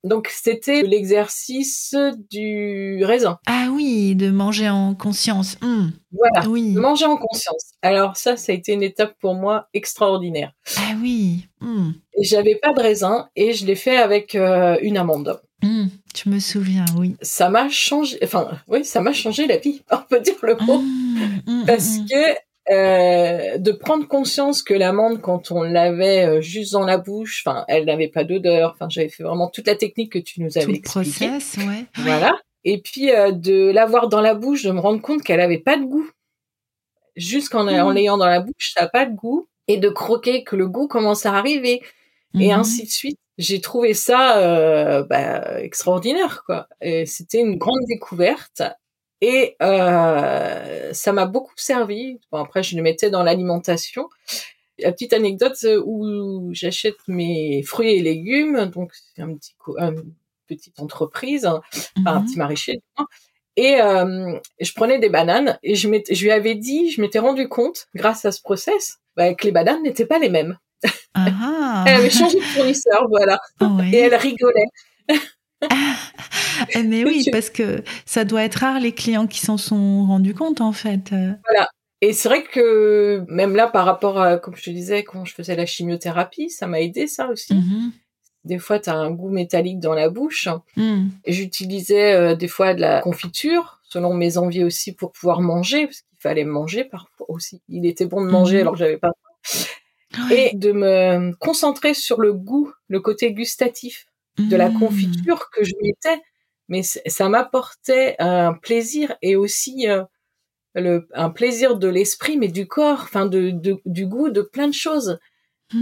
[0.04, 1.96] Donc c'était l'exercice
[2.32, 3.40] du raisin.
[3.46, 5.58] Ah oui, de manger en conscience.
[5.62, 5.90] Hmm.
[6.12, 6.74] Voilà, oui.
[6.74, 7.74] manger en conscience.
[7.82, 10.54] Alors ça, ça a été une étape pour moi extraordinaire.
[10.78, 11.48] Ah oui.
[11.60, 11.92] Hmm.
[12.18, 15.40] Et j'avais pas de raisin et je l'ai fait avec euh, une amande.
[15.64, 17.16] Hmm, tu me souviens, oui.
[17.22, 20.82] Ça m'a changé, enfin oui, ça m'a changé la vie, on peut dire le mot,
[21.68, 22.36] parce que
[22.69, 27.65] euh, de prendre conscience que l'amande, quand on l'avait euh, juste dans la bouche, enfin,
[27.67, 28.74] elle n'avait pas d'odeur.
[28.76, 31.28] Enfin, j'avais fait vraiment toute la technique que tu nous avais Tout expliquée.
[31.28, 31.86] process, ouais.
[31.95, 32.38] Voilà.
[32.63, 35.76] Et puis euh, de l'avoir dans la bouche, de me rendre compte qu'elle avait pas
[35.78, 36.08] de goût.
[37.15, 37.91] Juste mmh.
[37.93, 39.47] l'ayant dans la bouche, ça n'a pas de goût.
[39.67, 41.82] Et de croquer, que le goût commence à arriver.
[42.39, 42.60] Et mmh.
[42.60, 43.17] ainsi de suite.
[43.38, 46.67] J'ai trouvé ça bah, extraordinaire, quoi.
[47.06, 48.62] C'était une grande découverte.
[49.21, 52.19] Et euh, ça m'a beaucoup servi.
[52.31, 54.10] Bon, après, je le mettais dans l'alimentation.
[54.79, 60.13] La petite anecdote où j'achète mes fruits et légumes, donc c'est un petit une
[60.47, 61.62] petite entreprise, un
[61.97, 62.25] mhm.
[62.25, 62.81] petit maraîcher.
[63.57, 67.47] Et euh, je prenais des bananes et je, je lui avais dit, je m'étais rendu
[67.47, 70.57] compte, grâce à ce process, bah, que les bananes n'étaient pas les mêmes.
[71.13, 71.84] Ah.
[71.86, 73.39] elle avait changé de fournisseur, voilà.
[73.91, 74.65] Et elle rigolait.
[76.76, 80.36] Eh, mais oui, parce que ça doit être rare les clients qui s'en sont rendus
[80.36, 81.10] compte en fait.
[81.10, 81.67] Voilà.
[82.02, 85.36] Et c'est vrai que même là, par rapport à, comme je te disais, quand je
[85.36, 87.54] faisais la chimiothérapie, ça m'a aidé ça aussi.
[87.54, 87.91] Mm-hmm.
[88.43, 90.50] Des fois, tu as un goût métallique dans la bouche.
[90.76, 91.10] Mm.
[91.28, 96.02] J'utilisais euh, des fois de la confiture, selon mes envies aussi, pour pouvoir manger, parce
[96.02, 97.62] qu'il fallait manger parfois aussi.
[97.69, 98.62] Il était bon de manger mm-hmm.
[98.62, 99.12] alors que j'avais pas
[100.32, 104.80] Et de me concentrer sur le goût, le côté gustatif de la mm.
[104.80, 106.22] confiture que je mettais
[106.72, 109.88] mais ça m'apportait un plaisir et aussi
[110.74, 113.52] le, un plaisir de l'esprit, mais du corps, enfin de,
[113.86, 115.20] du goût, de plein de choses.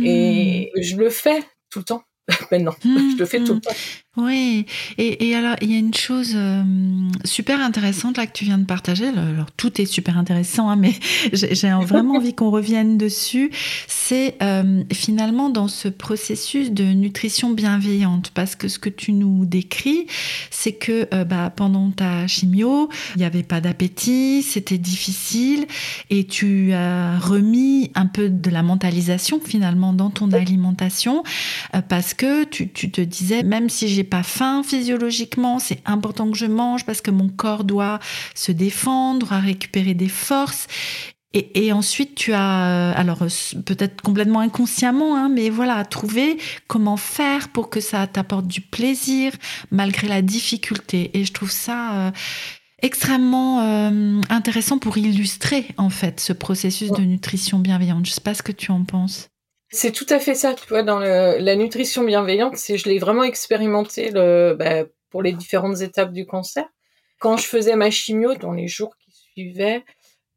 [0.04, 0.82] Et hmm.
[0.82, 2.04] je le fais tout le temps.
[2.52, 3.62] Maintenant, je le fais tout le hmm.
[3.62, 3.72] temps.
[4.18, 4.66] Oui,
[4.98, 6.64] et, alors il y a une chose euh,
[7.24, 9.08] super intéressante là que tu viens de partager.
[9.08, 10.94] Alors tout est super intéressant, hein, mais
[11.32, 13.52] j'ai vraiment envie qu'on revienne dessus.
[13.88, 19.46] C'est euh, finalement dans ce processus de nutrition bienveillante, parce que ce que tu nous
[19.46, 20.08] décris,
[20.50, 25.66] c'est que euh, bah, pendant ta chimio, il n'y avait pas d'appétit, c'était difficile,
[26.10, 31.24] et tu as remis un peu de la mentalisation finalement dans ton alimentation,
[31.88, 36.38] parce que tu, tu te disais même si j'ai pas faim physiologiquement, c'est important que
[36.38, 38.00] je mange parce que mon corps doit
[38.36, 40.68] se défendre, doit récupérer des forces.
[41.34, 47.50] Et, ensuite, tu as, euh, alors peut-être complètement inconsciemment, hein, mais voilà, trouver comment faire
[47.50, 49.34] pour que ça t'apporte du plaisir
[49.70, 51.12] malgré la difficulté.
[51.14, 52.12] Et je trouve ça euh,
[52.82, 58.08] extrêmement euh, intéressant pour illustrer en fait ce processus de nutrition bienveillante.
[58.08, 59.30] Je sais pas ce que tu en penses.
[59.72, 63.24] C'est tout à fait ça, tu vois, dans la nutrition bienveillante, c'est je l'ai vraiment
[63.24, 66.66] expérimenté le, bah, pour les différentes étapes du cancer.
[67.20, 69.84] Quand je faisais ma chimio, dans les jours qui suivaient,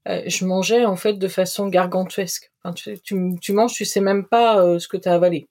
[0.09, 2.51] euh, je mangeais en fait de façon gargantuesque.
[2.63, 5.47] Enfin, tu, tu, tu manges, tu sais même pas euh, ce que tu as avalé.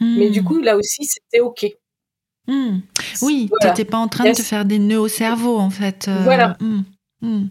[0.00, 0.44] Mais du hmm.
[0.44, 1.66] coup, là aussi, c'était ok.
[2.46, 2.80] Hmm.
[3.22, 6.08] Oui, tu n'étais pas en train de te faire des nœuds au cerveau, en fait.
[6.08, 6.56] Euh, voilà.
[6.60, 7.46] Hmm.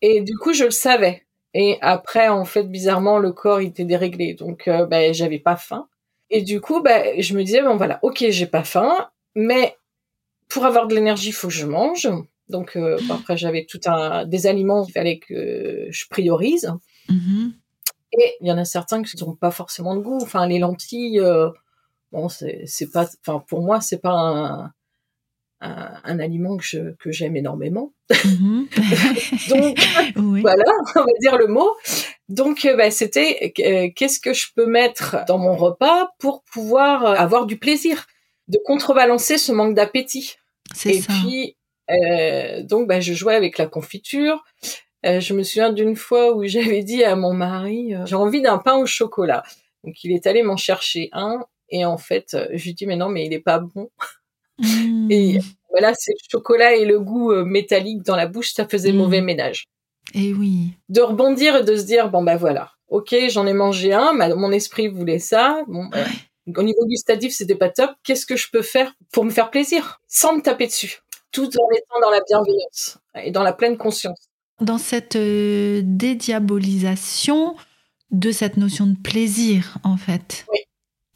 [0.00, 1.26] Et, et, du coup, je le savais.
[1.54, 5.56] Et après, en fait, bizarrement, le corps il était déréglé, donc euh, ben, j'avais pas
[5.56, 5.88] faim.
[6.30, 9.76] Et du coup, ben, je me disais bon voilà, ok, j'ai pas faim, mais
[10.48, 12.08] pour avoir de l'énergie, il faut que je mange.
[12.48, 16.72] Donc euh, après, j'avais tout un des aliments qu'il fallait que je priorise.
[17.08, 17.52] Mm-hmm.
[18.12, 20.18] Et il y en a certains qui n'ont pas forcément de goût.
[20.22, 21.50] Enfin, les lentilles, euh,
[22.12, 24.72] bon, c'est pas, enfin pour moi, c'est pas un,
[25.60, 27.92] un, aliment que, que j'aime énormément.
[28.24, 28.68] Mhm.
[29.48, 29.78] Donc
[30.16, 30.64] voilà,
[30.96, 31.70] on va dire le mot.
[32.28, 37.04] Donc euh, bah, c'était euh, qu'est-ce que je peux mettre dans mon repas pour pouvoir
[37.04, 38.06] euh, avoir du plaisir,
[38.48, 40.36] de contrebalancer ce manque d'appétit.
[40.84, 41.12] Et ça.
[41.12, 41.56] puis
[41.90, 44.44] euh, donc bah, je jouais avec la confiture.
[45.02, 48.76] je me souviens d'une fois où j'avais dit à mon mari j'ai envie d'un pain
[48.76, 49.42] au chocolat.
[49.84, 53.08] Donc il est allé m'en chercher un et en fait je lui dis mais non
[53.08, 53.90] mais il est pas bon.
[54.58, 55.10] Mmh.
[55.10, 55.38] Et
[55.70, 58.96] voilà, c'est le chocolat et le goût euh, métallique dans la bouche, ça faisait mmh.
[58.96, 59.64] mauvais ménage.
[60.14, 60.72] Et oui.
[60.88, 64.52] De rebondir et de se dire bon ben voilà, ok, j'en ai mangé un, mon
[64.52, 65.62] esprit voulait ça.
[65.68, 66.06] Bon, ben,
[66.56, 67.90] au niveau gustatif, c'était pas top.
[68.04, 70.00] Qu'est-ce que je peux faire pour me faire plaisir?
[70.08, 74.18] Sans me taper dessus, tout en étant dans la bienveillance et dans la pleine conscience.
[74.60, 77.54] Dans cette euh, dédiabolisation
[78.10, 80.46] de cette notion de plaisir, en fait.
[80.50, 80.58] Oui.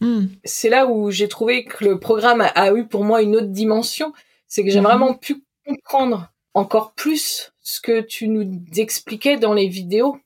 [0.03, 0.27] Hmm.
[0.45, 4.13] C'est là où j'ai trouvé que le programme a, eu pour moi une autre dimension.
[4.49, 4.87] C'est que j'ai mhm.
[4.87, 10.19] vraiment pu comprendre encore plus ce que tu nous expliquais dans les vidéos,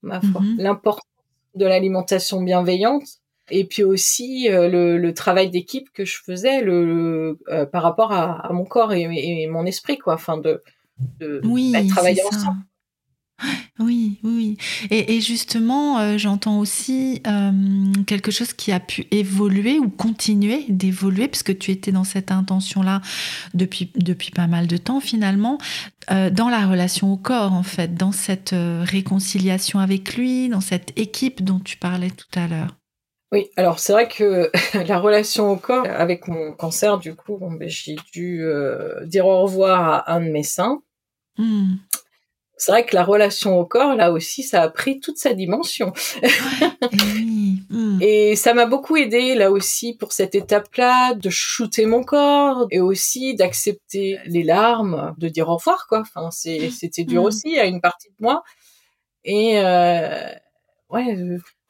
[0.00, 0.40] ma foi.
[0.40, 0.56] Mhm.
[0.58, 1.04] L'importance
[1.54, 3.04] de l'alimentation bienveillante
[3.50, 8.50] et puis aussi euh, le, travail d'équipe que je faisais le, euh, par rapport à,
[8.52, 10.62] mon corps et, mon esprit quoi enfin de,
[11.20, 12.62] de oui, bah, travailler ensemble
[13.78, 14.56] oui, oui.
[14.90, 17.50] Et, justement, euh, j'entends aussi euh,
[18.06, 22.30] quelque chose qui a pu évoluer ou continuer d'évoluer, parce que tu étais dans cette
[22.30, 23.00] intention-là
[23.54, 25.58] depuis, depuis pas mal de temps finalement,
[26.10, 30.98] euh, dans la relation au corps, en fait, dans cette réconciliation avec lui, dans cette
[30.98, 32.76] équipe dont tu parlais tout à l'heure.
[33.32, 34.50] Oui, alors c'est vrai que
[34.86, 38.44] la relation au corps, avec mon cancer, du coup, ben, j'ai dû
[39.06, 40.82] dire au revoir à un de mes seins.
[41.38, 41.76] Mmh
[42.62, 45.92] c'est vrai que la relation au corps, là aussi, ça a pris toute sa dimension.
[47.70, 47.98] Hmm.
[48.00, 52.78] et ça m'a beaucoup aidé, là aussi, pour cette étape-là, de shooter mon corps et
[52.78, 56.02] aussi d'accepter les larmes, de dire au revoir, quoi.
[56.02, 57.26] Enfin, c'était dur hmm.
[57.26, 58.44] aussi à une partie de moi.
[59.24, 60.28] Et euh,
[60.88, 61.16] ouais,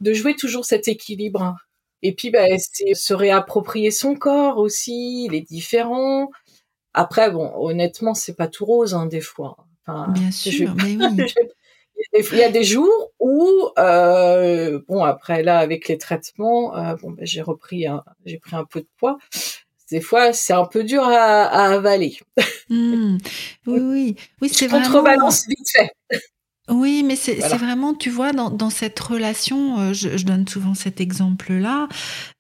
[0.01, 1.57] de jouer toujours cet équilibre.
[2.03, 6.29] Et puis, bah, c'est se réapproprier son corps aussi, les différents.
[6.93, 9.57] Après, bon, honnêtement, c'est pas tout rose, hein, des fois.
[9.87, 11.25] Bien sûr, mais oui.
[12.33, 17.11] Il y a des jours où, euh, bon, après là, avec les traitements, euh, bon,
[17.13, 17.87] ben, j'ai repris,
[18.25, 19.19] j'ai pris un peu de poids.
[19.91, 22.19] Des fois, c'est un peu dur à, à avaler.
[22.71, 23.19] Mmh.
[23.67, 24.87] Oui, oui, oui, c'est vraiment.
[24.87, 25.91] Contrebalance vite fait.
[26.83, 31.87] Oui, mais c'est vraiment, tu vois, dans, cette relation, euh, je, donne souvent cet exemple-là,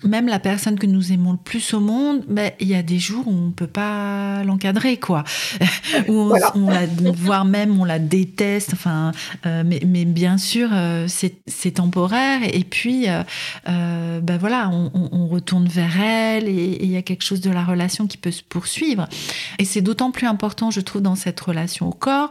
[0.02, 2.98] même la personne que nous aimons le plus au monde, ben, il y a des
[2.98, 5.22] jours où on peut pas l'encadrer, quoi.
[6.08, 9.12] où on, la, voire même on la déteste, enfin,
[9.46, 13.06] euh, mais, mais, bien sûr, euh, c'est temporaire, et puis,
[13.66, 18.08] ben voilà, on, retourne vers elle, et il y a quelque chose de la relation
[18.08, 19.08] qui peut se poursuivre.
[19.60, 22.30] Et c'est d'autant plus important, je trouve, dans cette relation au corps,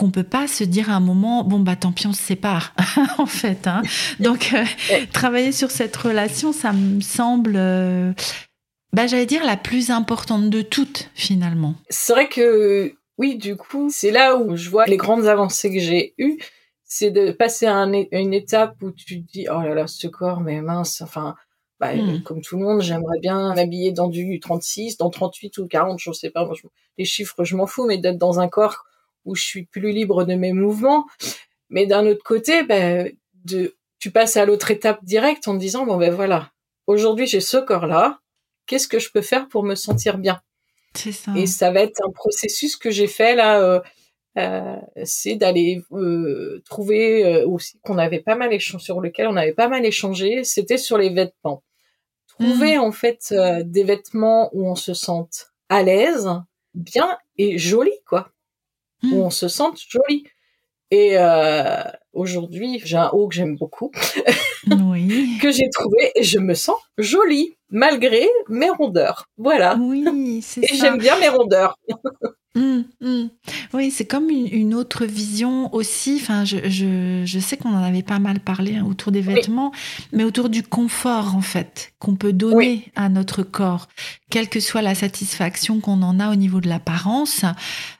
[0.00, 2.72] qu'on peut pas se dire à un moment bon bah tant pis on se sépare
[3.18, 3.82] en fait hein.
[4.18, 4.64] donc euh,
[5.12, 8.10] travailler sur cette relation ça me semble euh,
[8.94, 13.90] bah j'allais dire la plus importante de toutes finalement c'est vrai que oui du coup
[13.92, 16.38] c'est là où je vois les grandes avancées que j'ai eues
[16.84, 20.40] c'est de passer à, une étape où tu te dis oh là là ce corps
[20.40, 21.34] mais mince enfin
[21.78, 22.22] bah, hmm.
[22.24, 26.12] comme tout le monde, j'aimerais bien m'habiller dans du 36, dans 38 ou 40, je
[26.12, 26.46] sais pas.
[26.98, 28.84] les chiffres, je m'en fous, mais d'être dans un corps
[29.24, 31.06] où je suis plus libre de mes mouvements.
[31.68, 33.12] Mais d'un autre côté, ben,
[33.44, 36.50] de, tu passes à l'autre étape directe en disant, bon ben voilà,
[36.86, 38.18] aujourd'hui j'ai ce corps-là,
[38.66, 40.40] qu'est-ce que je peux faire pour me sentir bien?
[40.94, 41.32] C'est ça.
[41.36, 43.80] Et ça va être un processus que j'ai fait là, euh,
[44.38, 49.52] euh, c'est d'aller euh, trouver aussi qu'on avait pas mal échangé, sur lequel on avait
[49.52, 51.62] pas mal échangé, c'était sur les vêtements.
[52.26, 52.80] Trouver mmh.
[52.80, 56.28] en fait des vêtements où on se sente à l'aise,
[56.74, 58.32] bien et joli quoi
[59.02, 59.22] où hmm.
[59.22, 60.24] on se sente joli.
[60.90, 61.82] Et euh,
[62.12, 63.92] aujourd'hui, j'ai un haut que j'aime beaucoup,
[64.70, 65.38] oui.
[65.40, 69.28] que j'ai trouvé et je me sens jolie malgré mes rondeurs.
[69.36, 69.76] Voilà.
[69.80, 71.76] Oui, c'est Et j'aime bien mes rondeurs.
[72.56, 73.28] Mmh, mmh.
[73.74, 76.18] Oui, c'est comme une, autre vision aussi.
[76.20, 79.70] Enfin, je, je, je sais qu'on en avait pas mal parlé hein, autour des vêtements,
[80.12, 83.86] mais autour du confort en fait qu'on peut donner à notre corps,
[84.30, 87.44] quelle que soit la satisfaction qu'on en a au niveau de l'apparence.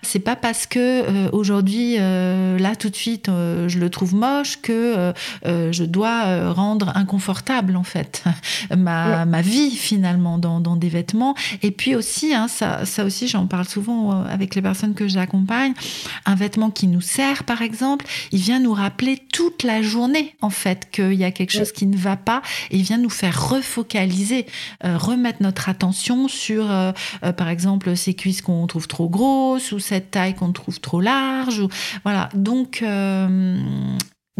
[0.02, 4.14] C'est pas parce que euh, aujourd'hui, euh, là tout de suite, euh, je le trouve
[4.16, 5.12] moche que
[5.44, 8.24] je dois rendre inconfortable en fait
[8.76, 11.34] ma, ma vie finalement dans, des vêtements.
[11.62, 15.74] Et puis aussi, hein, ça, ça aussi, j'en parle souvent avec les personnes que j'accompagne,
[16.24, 20.50] un vêtement qui nous sert, par exemple, il vient nous rappeler toute la journée, en
[20.50, 23.50] fait, qu'il y a quelque chose qui ne va pas et il vient nous faire
[23.50, 24.46] refocaliser,
[24.84, 26.92] euh, remettre notre attention sur, euh,
[27.24, 31.00] euh, par exemple, ces cuisses qu'on trouve trop grosses ou cette taille qu'on trouve trop
[31.00, 31.62] large.
[32.04, 32.28] Voilà.
[32.34, 32.82] Donc,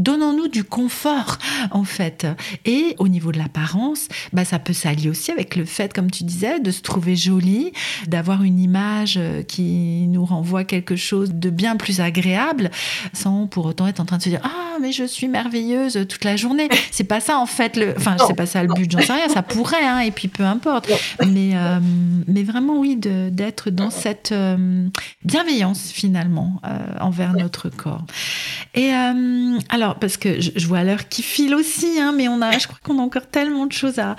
[0.00, 1.36] Donnons-nous du confort,
[1.72, 2.26] en fait.
[2.64, 6.24] Et au niveau de l'apparence, bah, ça peut s'allier aussi avec le fait, comme tu
[6.24, 7.72] disais, de se trouver jolie,
[8.06, 12.70] d'avoir une image euh, qui nous renvoie quelque chose de bien plus agréable,
[13.12, 16.24] sans pour autant être en train de se dire Ah, mais je suis merveilleuse toute
[16.24, 16.70] la journée.
[16.90, 17.76] C'est pas ça, en fait.
[17.76, 17.94] Le...
[17.94, 19.28] Enfin, c'est pas ça le but, j'en sais rien.
[19.28, 20.90] Ça pourrait, hein, et puis peu importe.
[21.26, 21.78] Mais, euh,
[22.26, 24.88] mais vraiment, oui, d'être dans cette euh,
[25.26, 26.62] bienveillance, finalement,
[27.00, 28.06] envers notre corps.
[28.74, 28.90] Et
[29.68, 32.78] alors, parce que je, vois l'heure qui file aussi, hein, mais on a, je crois
[32.82, 34.16] qu'on a encore tellement de choses à,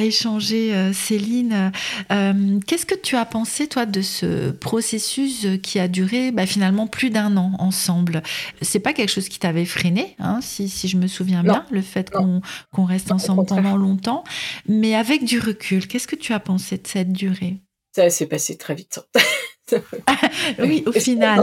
[0.00, 1.72] échanger, euh, Céline.
[2.10, 6.86] Euh, qu'est-ce que tu as pensé, toi, de ce processus qui a duré bah, finalement
[6.86, 8.22] plus d'un an ensemble?
[8.62, 12.10] C'est pas quelque chose qui t'avait freiné, hein, si, je me souviens bien, le fait
[12.10, 14.24] qu'on reste ensemble pendant longtemps.
[14.66, 17.58] Mais avec du recul, qu'est-ce que tu as pensé de cette durée?
[17.94, 19.00] Ça s'est passé très vite.
[20.58, 21.42] oui, au final.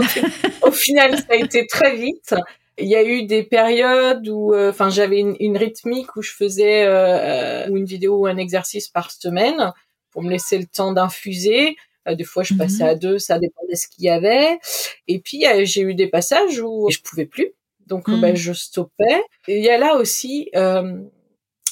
[0.62, 2.34] au final, ça a été très vite
[2.80, 6.86] il y a eu des périodes où, euh, enfin, j'avais une, rythmique où je faisais
[6.86, 9.74] euh, une vidéo ou un exercice par semaine
[10.12, 11.76] pour me laisser le temps d'infuser.
[12.08, 12.90] Euh, des fois, je passais mhm.
[12.90, 14.60] à deux, ça dépendait de ce qu'il y avait.
[15.08, 17.52] Et puis, j'ai eu des passages où je pouvais plus,
[17.86, 19.24] donc ben, je stoppais.
[19.48, 21.02] il y a là aussi euh,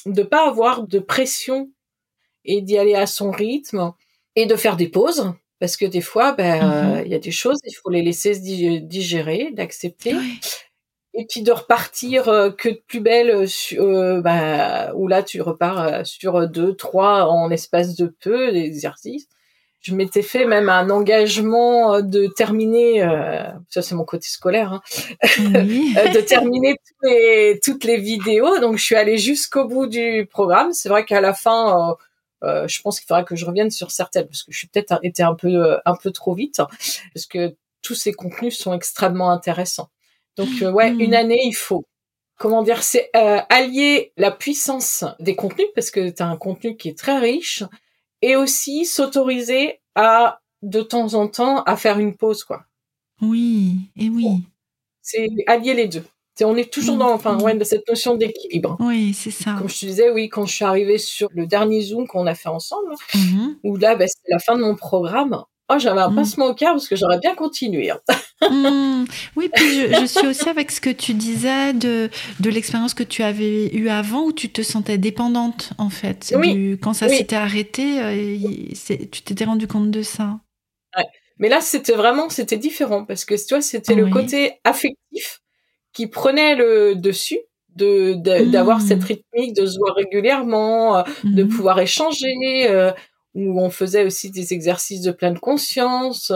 [0.06, 1.70] de pas avoir de pression
[2.44, 3.92] et d'y aller à son rythme
[4.36, 7.58] et de faire des pauses parce que des fois, ben, il y a des choses,
[7.64, 10.14] il faut les laisser se digérer, d'accepter
[11.18, 15.42] et puis de repartir euh, que de plus belle euh, euh, bah, où là tu
[15.42, 19.26] repars sur deux trois en espace de peu d'exercices
[19.80, 23.00] je m'étais fait même un engagement de terminer
[23.68, 24.82] ça c'est mon côté scolaire hein,
[25.38, 28.58] de terminer toutes les, toutes les vidéos.
[28.58, 30.72] Donc je suis allée jusqu'au bout du programme.
[30.72, 31.96] C'est vrai qu'à la fin
[32.42, 35.22] je pense qu'il faudra que je revienne sur certaines parce que je suis peut-être été
[35.22, 36.60] un peu un peu trop vite
[37.14, 39.90] parce que tous ces contenus sont extrêmement intéressants
[40.38, 41.14] donc euh, ouais, une hmm.
[41.14, 41.84] année, il faut.
[42.38, 46.76] Comment dire, c'est euh, allier la puissance des contenus parce que tu as un contenu
[46.76, 47.64] qui est très riche
[48.22, 52.64] et aussi s'autoriser à de temps en temps à faire une pause quoi.
[53.20, 54.44] Oui, et oui.
[55.02, 56.04] C'est allier les deux.
[56.42, 58.76] on est toujours dans enfin ouais, cette notion d'équilibre.
[58.78, 59.56] Oui, c'est ça.
[59.58, 62.36] Comme je te disais, oui, quand je suis arrivée sur le dernier Zoom qu'on a
[62.36, 63.56] fait ensemble, mm-hmm.
[63.64, 66.14] où là, bah, c'est la fin de mon programme, oh, j'avais un mm.
[66.14, 67.90] pincement au cœur parce que j'aurais bien continué.
[67.90, 68.00] Hein.
[68.40, 69.04] Mm.
[69.36, 72.08] Oui, puis je, suis aussi avec ce que tu disais de,
[72.40, 76.32] de l'expérience que tu avais eue avant où tu te sentais dépendante, en fait.
[76.36, 76.78] Oui.
[76.80, 78.36] quand ça s'était arrêté, euh,
[79.10, 80.38] tu t'étais rendu compte de ça.
[80.96, 81.04] Ouais.
[81.38, 85.40] Mais là, c'était vraiment, c'était différent parce que, tu vois, c'était le côté affectif
[85.92, 87.40] qui prenait le dessus
[87.76, 88.14] de
[88.50, 89.04] d'avoir cette mm.
[89.04, 91.48] rythmique, de se voir régulièrement, euh, de mm-hmm.
[91.48, 92.90] pouvoir échanger, euh,
[93.46, 96.32] où on faisait aussi des exercices de pleine conscience,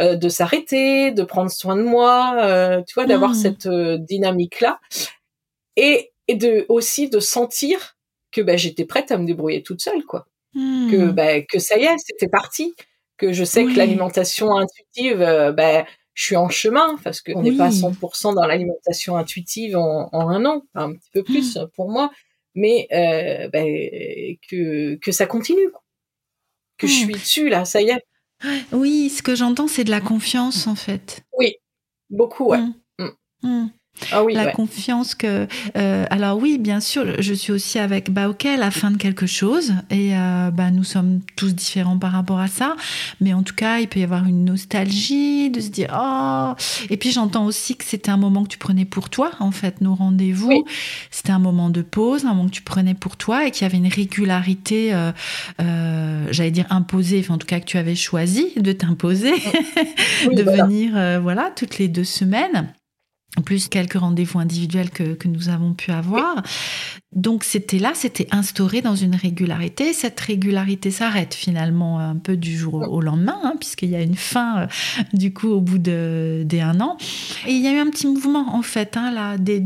[0.00, 3.34] euh, de s'arrêter, de prendre soin de moi, tu vois, d'avoir mm.
[3.34, 4.80] cette dynamique là,
[5.76, 7.96] et, et de aussi de sentir
[8.30, 11.12] que bah, j'étais prête à me débrouiller toute seule, quoi, que mm.
[11.12, 12.74] bah, que ça y est, c'était parti,
[13.16, 15.18] que je sais que l'alimentation intuitive,
[15.56, 15.84] bah,
[16.14, 20.44] je suis en chemin parce qu'on n'est pas à 100% dans l'alimentation intuitive en, un
[20.46, 21.68] an, un petit peu plus mmh.
[21.74, 22.10] pour moi,
[22.54, 23.66] mais euh, ben,
[24.48, 25.68] que, que ça continue,
[26.78, 27.04] que je mmh.
[27.04, 28.04] suis dessus là, ça y est.
[28.72, 31.24] Oui, ce que j'entends, c'est de la confiance en fait.
[31.38, 31.56] Oui,
[32.10, 32.60] beaucoup, ouais.
[33.42, 33.68] Mmh.
[34.12, 35.46] Ah oui, la confiance que.
[35.76, 39.26] Euh, alors oui, bien sûr, je suis aussi avec bah ok, la fin de quelque
[39.26, 42.76] chose et euh, bah nous sommes tous différents par rapport à ça,
[43.20, 46.52] mais en tout cas, il peut y avoir une nostalgie de se dire oh.
[46.90, 49.80] Et puis j'entends aussi que c'était un moment que tu prenais pour toi en fait,
[49.80, 50.64] nos rendez-vous.
[51.10, 53.66] C'était un moment de pause, un moment que tu prenais pour toi et qu'il y
[53.66, 55.12] avait une régularité, euh,
[55.60, 59.32] euh j'allais dire imposée, enfin en tout cas que tu avais choisi de t'imposer,
[60.32, 62.72] de venir voilà toutes les deux semaines
[63.42, 66.42] plus quelques rendez-vous individuels que, que, nous avons pu avoir.
[67.12, 69.92] Donc c'était là, c'était instauré dans une régularité.
[69.92, 74.16] Cette régularité s'arrête finalement un peu du jour au, lendemain, hein, puisqu'il y a une
[74.16, 74.66] fin euh,
[75.12, 76.96] du coup au bout de, des un an.
[77.46, 79.62] Et il y a eu un petit mouvement en fait, hein, là, des,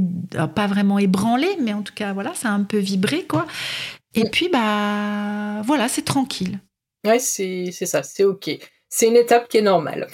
[0.55, 3.47] pas vraiment ébranlé, mais en tout cas voilà, ça a un peu vibré quoi.
[4.15, 6.59] Et puis bah voilà, c'est tranquille.
[7.07, 8.51] Ouais, c'est ça, c'est ok.
[8.89, 10.09] C'est une étape qui est normale.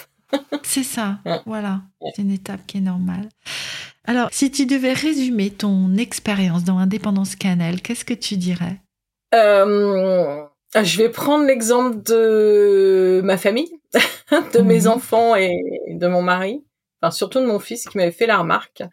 [0.63, 1.81] C'est ça, voilà.
[2.01, 3.29] C'est une étape qui est normale.
[4.07, 8.79] Alors, si tu devais résumer ton expérience dans Indépendance Cannelle, qu'est-ce que tu dirais?
[9.33, 10.43] Euh,
[10.75, 13.79] Je vais prendre l'exemple de ma famille,
[14.53, 14.87] de mes mhm.
[14.87, 15.59] enfants et
[15.89, 16.63] de mon mari,
[17.01, 18.83] enfin surtout de mon fils qui m'avait fait la remarque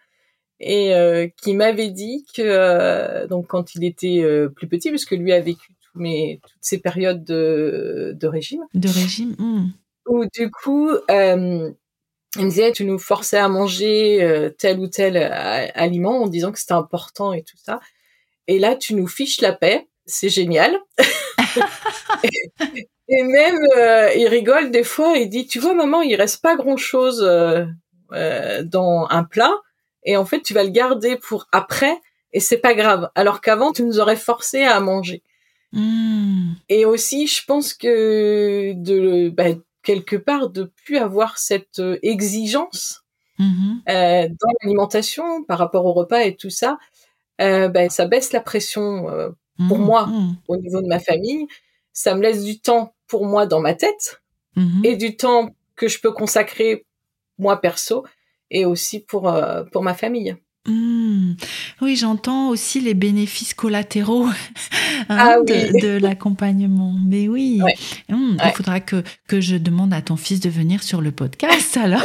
[0.60, 4.24] et euh, qui m'avait dit que euh, donc quand il était
[4.54, 8.64] plus petit, puisque lui a vécu mes, toutes ces périodes de, régime.
[8.72, 9.34] De régime.
[9.38, 9.68] Hmm
[10.06, 11.70] où du coup, euh,
[12.36, 16.26] il me disait, tu nous forçais à manger euh, tel ou tel euh, aliment en
[16.26, 17.80] disant que c'était important et tout ça.
[18.48, 19.88] Et là, tu nous fiches la paix.
[20.06, 20.76] C'est génial.
[23.08, 23.58] et, même,
[24.16, 25.16] il rigole des fois.
[25.16, 27.20] Il dit, tu vois, maman, il reste pas grand chose
[28.10, 29.54] dans un plat.
[30.04, 31.96] Et en fait, tu vas le garder pour après.
[32.32, 33.10] Et c'est pas grave.
[33.14, 35.22] Alors qu'avant, tu nous aurais forcé à manger.
[35.72, 36.52] Mmh.
[36.68, 43.04] Et aussi, je pense que de, bah, quelque part de plus avoir cette euh, exigence
[43.38, 46.78] mmh euh, dans l'alimentation par rapport au repas et tout ça,
[47.40, 49.30] euh, ben, ça baisse la pression euh,
[49.68, 50.36] pour mmh moi mmh.
[50.48, 51.46] au niveau de ma famille.
[51.92, 54.22] Ça me laisse du temps pour moi dans ma tête
[54.84, 56.84] et du temps que je peux consacrer
[57.38, 58.04] moi perso
[58.50, 60.36] et aussi pour euh, pour ma famille.
[60.68, 61.32] Mmh.
[61.80, 64.26] Oui, j'entends aussi les bénéfices collatéraux
[65.08, 66.94] hein, ah de, l'accompagnement.
[67.04, 67.60] Mais oui,
[68.08, 71.76] mmh, il faudra que, que je demande à ton fils de venir sur le podcast,
[71.76, 72.04] alors.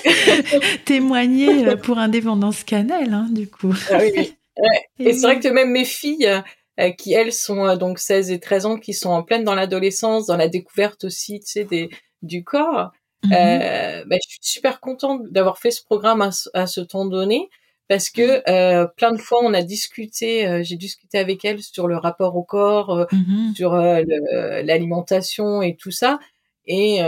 [0.84, 3.74] Témoigner euh, pour Indépendance Cannelle, hein, du coup.
[3.90, 4.36] Ah oui,
[5.00, 6.40] Et, c'est vrai que même mes filles,
[6.78, 9.56] euh, qui elles sont euh, donc 16 et 13 ans, qui sont en pleine dans
[9.56, 11.90] l'adolescence, dans la découverte aussi, tu sais, des,
[12.22, 12.92] du corps,
[13.24, 17.48] mmh bah, je suis super contente d'avoir fait ce programme à, à ce temps donné
[17.88, 21.88] parce que euh, plein de fois on a discuté, euh, j'ai discuté avec elle sur
[21.88, 26.18] le rapport au corps, euh, mmh sur l'alimentation et tout ça.
[26.64, 27.00] Et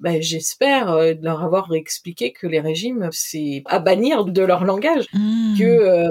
[0.00, 5.58] bah, j'espère leur avoir expliqué que les régimes, c'est à bannir de leur langage, mmh.
[5.58, 6.10] que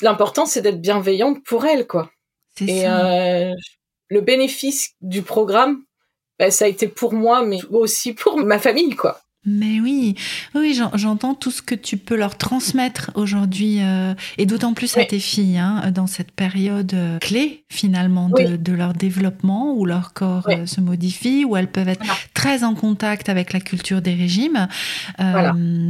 [0.00, 2.10] l'important c'est d'être bienveillante pour elles, quoi.
[2.60, 5.84] Et le bénéfice du programme,
[6.38, 9.20] bah, ça a été pour moi, mais aussi pour ma famille, quoi.
[9.44, 10.14] Mais oui,
[10.54, 15.04] oui, j'entends tout ce que tu peux leur transmettre aujourd'hui, euh, et d'autant plus à
[15.04, 20.48] tes filles, hein, dans cette période euh, clé finalement de, leur développement, où leur corps
[20.48, 24.68] euh, se modifie, où elles peuvent être très en contact avec la culture des régimes,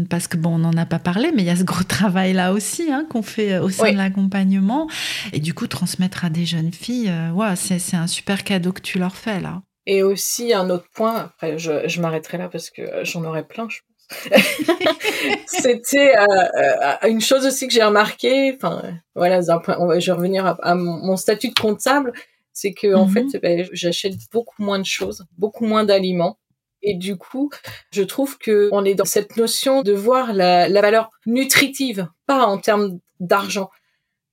[0.09, 2.33] parce que bon, on n'en a pas parlé, mais il y a ce gros travail
[2.33, 4.89] là aussi hein, qu'on fait au sein de l'accompagnement,
[5.35, 8.99] et du coup transmettre à des jeunes filles, ouais, c'est un super cadeau que tu
[8.99, 9.61] leur fais là.
[9.87, 13.47] Et aussi un autre point, après je, je m'arrêterai là parce que euh, j'en aurais
[13.47, 13.93] plein, je pense.
[15.47, 16.27] C'était euh,
[16.57, 18.55] euh, une chose aussi que j'ai remarqué.
[18.55, 18.83] Enfin,
[19.15, 22.13] voilà, je vais revenir à, mon, statut de comptable,
[22.53, 23.41] c'est que en fait, mhm.
[23.43, 26.39] ben, j'achète beaucoup moins de choses, beaucoup moins d'aliments,
[26.83, 27.51] Et du coup,
[27.91, 32.45] je trouve que on est dans cette notion de voir la, la valeur nutritive, pas
[32.45, 33.71] en termes d'argent,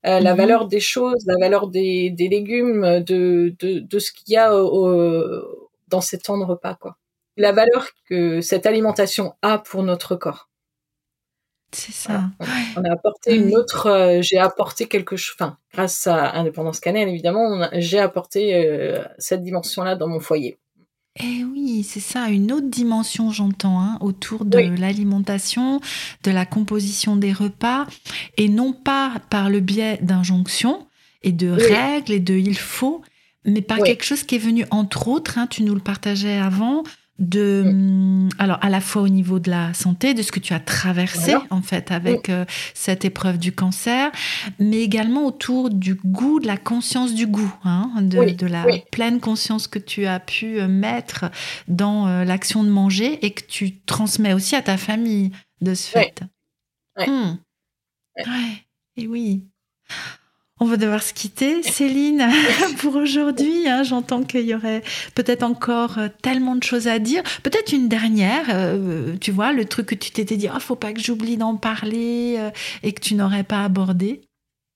[0.06, 0.38] euh, la mhm.
[0.38, 4.56] valeur des choses, la valeur des, des légumes, de, de, de ce qu'il y a
[4.56, 6.98] au, dans ces temps de repas, quoi.
[7.38, 10.50] La valeur que cette alimentation a pour notre corps.
[11.72, 12.24] C'est ça.
[12.76, 13.88] On, a apporté une autre.
[13.88, 15.36] Euh, j'ai apporté quelque chose.
[15.40, 20.60] Enfin, grâce à Indépendance Cannelle, évidemment, j'ai apporté euh, cette dimension-là dans mon foyer.
[21.22, 25.82] Eh oui, c'est ça, une autre dimension, j'entends, hein, autour de l'alimentation,
[26.24, 27.88] de la composition des repas,
[28.38, 30.88] et non pas par le biais d'injonctions
[31.22, 33.02] et de règles et de il faut,
[33.46, 36.84] mais par quelque chose qui est venu, entre autres, hein, tu nous le partageais avant,
[37.20, 40.54] de hum, alors à la fois au niveau de la santé de ce que tu
[40.54, 44.12] as traversé en fait avec euh, cette épreuve du cancer
[44.58, 49.68] mais également autour du goût de la conscience du goût hein, de, la pleine conscience
[49.68, 51.26] que tu as pu euh, mettre
[51.68, 55.90] dans euh, l'action de manger et que tu transmets aussi à ta famille de ce
[55.90, 56.22] fait.
[56.98, 57.38] Hum.
[58.18, 58.66] ouais.
[58.98, 59.44] et oui
[60.60, 62.28] on va devoir se quitter, Céline,
[62.80, 63.68] pour aujourd'hui.
[63.68, 63.84] Hein.
[63.84, 64.82] J'entends qu'il y aurait
[65.16, 67.24] peut-être encore euh, tellement de choses à dire.
[67.44, 70.92] Peut-être une dernière, euh, tu vois, le truc que tu t'étais dit, oh, faut pas
[70.92, 72.50] que j'oublie d'en parler euh,
[72.84, 74.22] et que tu n'aurais pas abordé.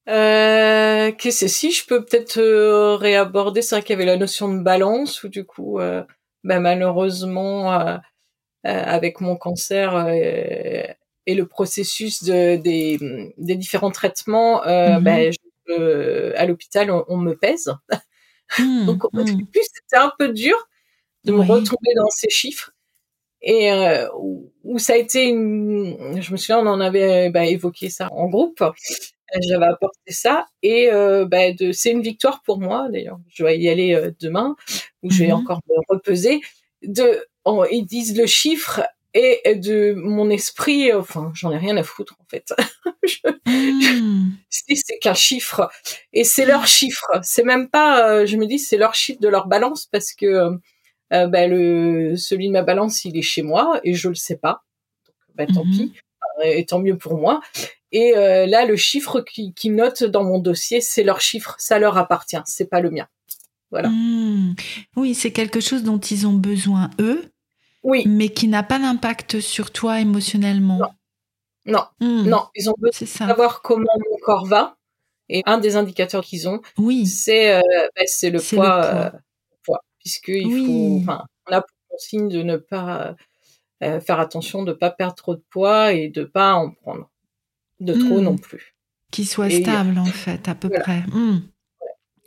[0.09, 4.53] Euh, que c'est si je peux peut-être réaborder, c'est vrai qu'il y avait la notion
[4.53, 5.79] de balance où du coup,
[6.43, 7.99] ben, malheureusement,
[8.63, 12.99] avec mon cancer et le processus de, des,
[13.37, 14.99] des différents traitements, mm-hmm.
[15.01, 15.31] ben,
[15.69, 17.73] euh, à l'hôpital, on, me pèse.
[18.57, 19.25] Hmm, Donc, hmm.
[19.53, 20.55] c'était un peu dur
[21.25, 22.71] de me retrouver dans ces chiffres.
[23.41, 26.21] Et euh, où, ça a été une...
[26.21, 28.63] Je me souviens, on en avait bah, évoqué ça en groupe.
[29.49, 30.45] J'avais apporté ça.
[30.61, 31.71] Et euh, bah, de...
[31.71, 33.19] c'est une victoire pour moi, d'ailleurs.
[33.27, 34.55] Je vais y aller demain,
[35.01, 35.39] où je vais mhm.
[35.39, 36.41] encore me repeser.
[36.83, 37.25] De...
[37.71, 38.81] ils disent le chiffre
[39.13, 42.53] et de mon esprit, enfin, j'en ai rien à foutre en fait.
[43.45, 44.31] Hmm.
[44.49, 45.69] c'est qu'un chiffre
[46.13, 47.11] et c'est leur chiffre.
[47.21, 50.25] C'est même pas, euh, je me dis, c'est leur chiffre de leur balance parce que
[50.25, 50.51] euh,
[51.11, 54.37] euh, bah, le celui de ma balance, il est chez moi et je le sais
[54.37, 54.63] pas.
[55.05, 55.71] Donc, bah, tant mhm.
[55.71, 55.93] pis,
[56.43, 57.41] et tant mieux pour moi.
[57.91, 61.97] Et là, le chiffre qui, qui note dans mon dossier, c'est leur chiffre, ça leur
[61.97, 63.07] appartient, c'est pas le mien.
[63.69, 63.89] Voilà.
[63.89, 64.55] Hmm.
[64.95, 67.32] Oui, c'est quelque chose dont ils ont besoin eux
[67.83, 68.03] oui.
[68.07, 70.77] Mais qui n'a pas d'impact sur toi émotionnellement.
[70.77, 70.89] Non.
[71.65, 72.27] Non, hmm.
[72.27, 72.45] non.
[72.55, 74.77] Ils ont besoin de savoir comment mon corps va.
[75.29, 77.07] Et un des indicateurs qu'ils ont, oui.
[77.07, 77.61] c'est euh,
[77.95, 79.09] bah, c'est le, poids, euh,
[79.63, 79.79] poids.
[79.97, 83.15] puisqu'il faut, enfin, on a pour consigne de ne pas
[83.83, 87.09] euh, faire attention de ne pas perdre trop de poids et de pas en prendre
[87.79, 88.23] de trop hmm.
[88.23, 88.75] non plus.
[89.11, 91.03] Qui soit stable en fait, à peu près.
[91.07, 91.39] Hmm.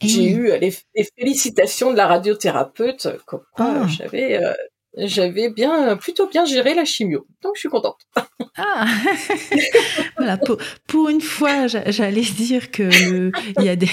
[0.01, 0.75] J'ai eu les,
[1.19, 3.89] félicitations de la radiothérapeute, comme quoi ah.
[3.89, 4.41] j'avais
[4.97, 7.27] j'avais bien, plutôt bien géré la chimio.
[7.43, 7.99] Donc, je suis contente.
[8.57, 8.87] Ah,
[10.17, 10.39] voilà.
[10.39, 13.91] Pour, pour, une fois, j'allais dire que il y a des,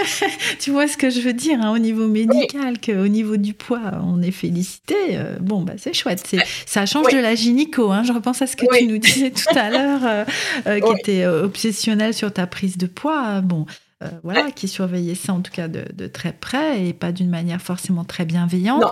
[0.58, 4.00] tu vois ce que je veux dire hein, au niveau médical, qu'au niveau du poids,
[4.04, 4.96] on est félicité.
[5.12, 6.22] Euh, bon, bah c'est chouette.
[6.26, 7.92] C'est, ça change de la gynéco.
[7.92, 8.02] Hein.
[8.02, 10.24] Je repense à ce que tu nous disais tout à l'heure, euh,
[10.66, 13.40] euh, qui était obsessionnel sur ta prise de poids.
[13.40, 13.66] Bon.
[14.24, 17.60] voilà, qui surveillait ça en tout cas de, de très près et pas d'une manière
[17.60, 18.82] forcément très bienveillante.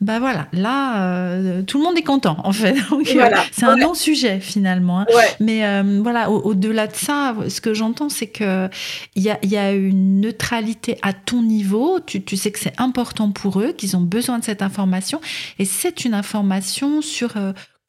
[0.00, 2.74] Bah voilà, là, euh, tout le monde est content en fait.
[3.20, 5.00] Euh, c'est un non-sujet finalement.
[5.00, 5.06] Hein.
[5.40, 8.68] Mais euh, voilà, au-delà de ça, ce que j'entends, c'est que
[9.14, 11.98] il y a, y a, une neutralité à ton niveau.
[12.00, 15.20] Tu, tu sais que c'est important pour eux, qu'ils ont besoin de cette information,
[15.58, 17.34] et c'est une information sur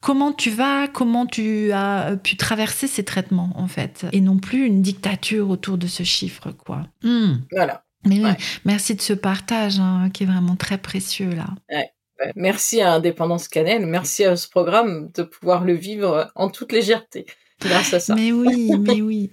[0.00, 4.66] comment tu vas, comment tu as pu traverser ces traitements en fait, et non plus
[4.66, 6.86] une dictature autour de ce chiffre quoi.
[7.02, 7.36] Hmm.
[7.52, 7.84] Voilà.
[8.04, 8.20] Mais
[8.64, 11.46] merci de ce partage hein, qui est vraiment très précieux là.
[12.36, 17.26] Merci à Indépendance Cannelle, merci à ce programme de pouvoir le vivre en toute légèreté
[17.60, 18.14] grâce à ça.
[18.14, 19.30] Mais oui, mais oui.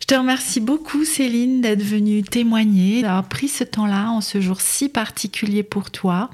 [0.00, 4.60] Je te remercie beaucoup Céline d'être venue témoigner, d'avoir pris ce temps-là en ce jour
[4.60, 6.30] si particulier pour toi.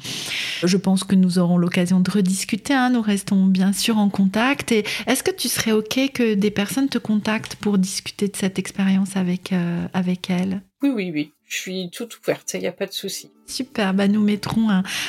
[0.63, 2.91] Je pense que nous aurons l'occasion de rediscuter, hein.
[2.91, 4.73] nous restons bien sûr en contact.
[4.73, 8.59] Et est-ce que tu serais OK que des personnes te contactent pour discuter de cette
[8.59, 10.61] expérience avec, euh, avec elles?
[10.83, 13.31] Oui, oui, oui je suis toute ouverte, il n'y a pas de souci.
[13.47, 14.69] Super, bah nous mettrons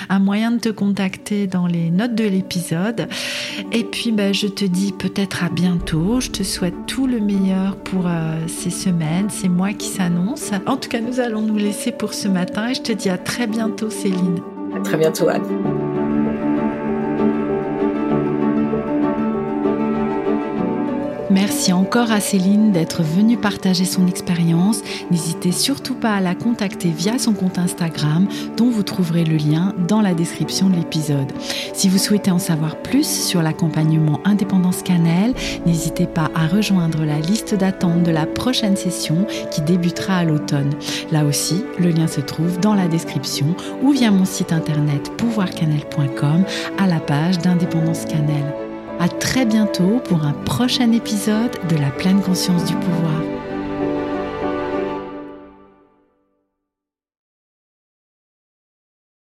[0.10, 3.08] un, moyen de te contacter dans les notes de l'épisode.
[3.72, 6.20] Et puis bah, je te dis peut-être à bientôt.
[6.20, 10.54] Je te souhaite tout le meilleur pour euh, ces semaines, ces mois qui s'annoncent.
[10.66, 13.18] En tout cas, nous allons nous laisser pour ce matin et je te dis à
[13.18, 14.42] très bientôt Céline.
[14.76, 16.03] À très bientôt Anne.
[21.34, 24.82] Merci encore à Céline d'être venue partager son expérience.
[25.10, 29.74] N'hésitez surtout pas à la contacter via son compte Instagram dont vous trouverez le lien
[29.88, 31.32] dans la description de l'épisode.
[31.74, 35.34] Si vous souhaitez en savoir plus sur l'accompagnement Indépendance Cannelle,
[35.66, 40.76] n'hésitez pas à rejoindre la liste d'attente de la prochaine session qui débutera à l'automne.
[41.12, 46.44] Là aussi, le lien se trouve dans la description ou via mon site internet pouvoircannelle.com
[46.78, 48.63] à la page d'Indépendance Cannelle.
[49.00, 53.43] À très bientôt pour un prochain épisode de la pleine conscience du pouvoir.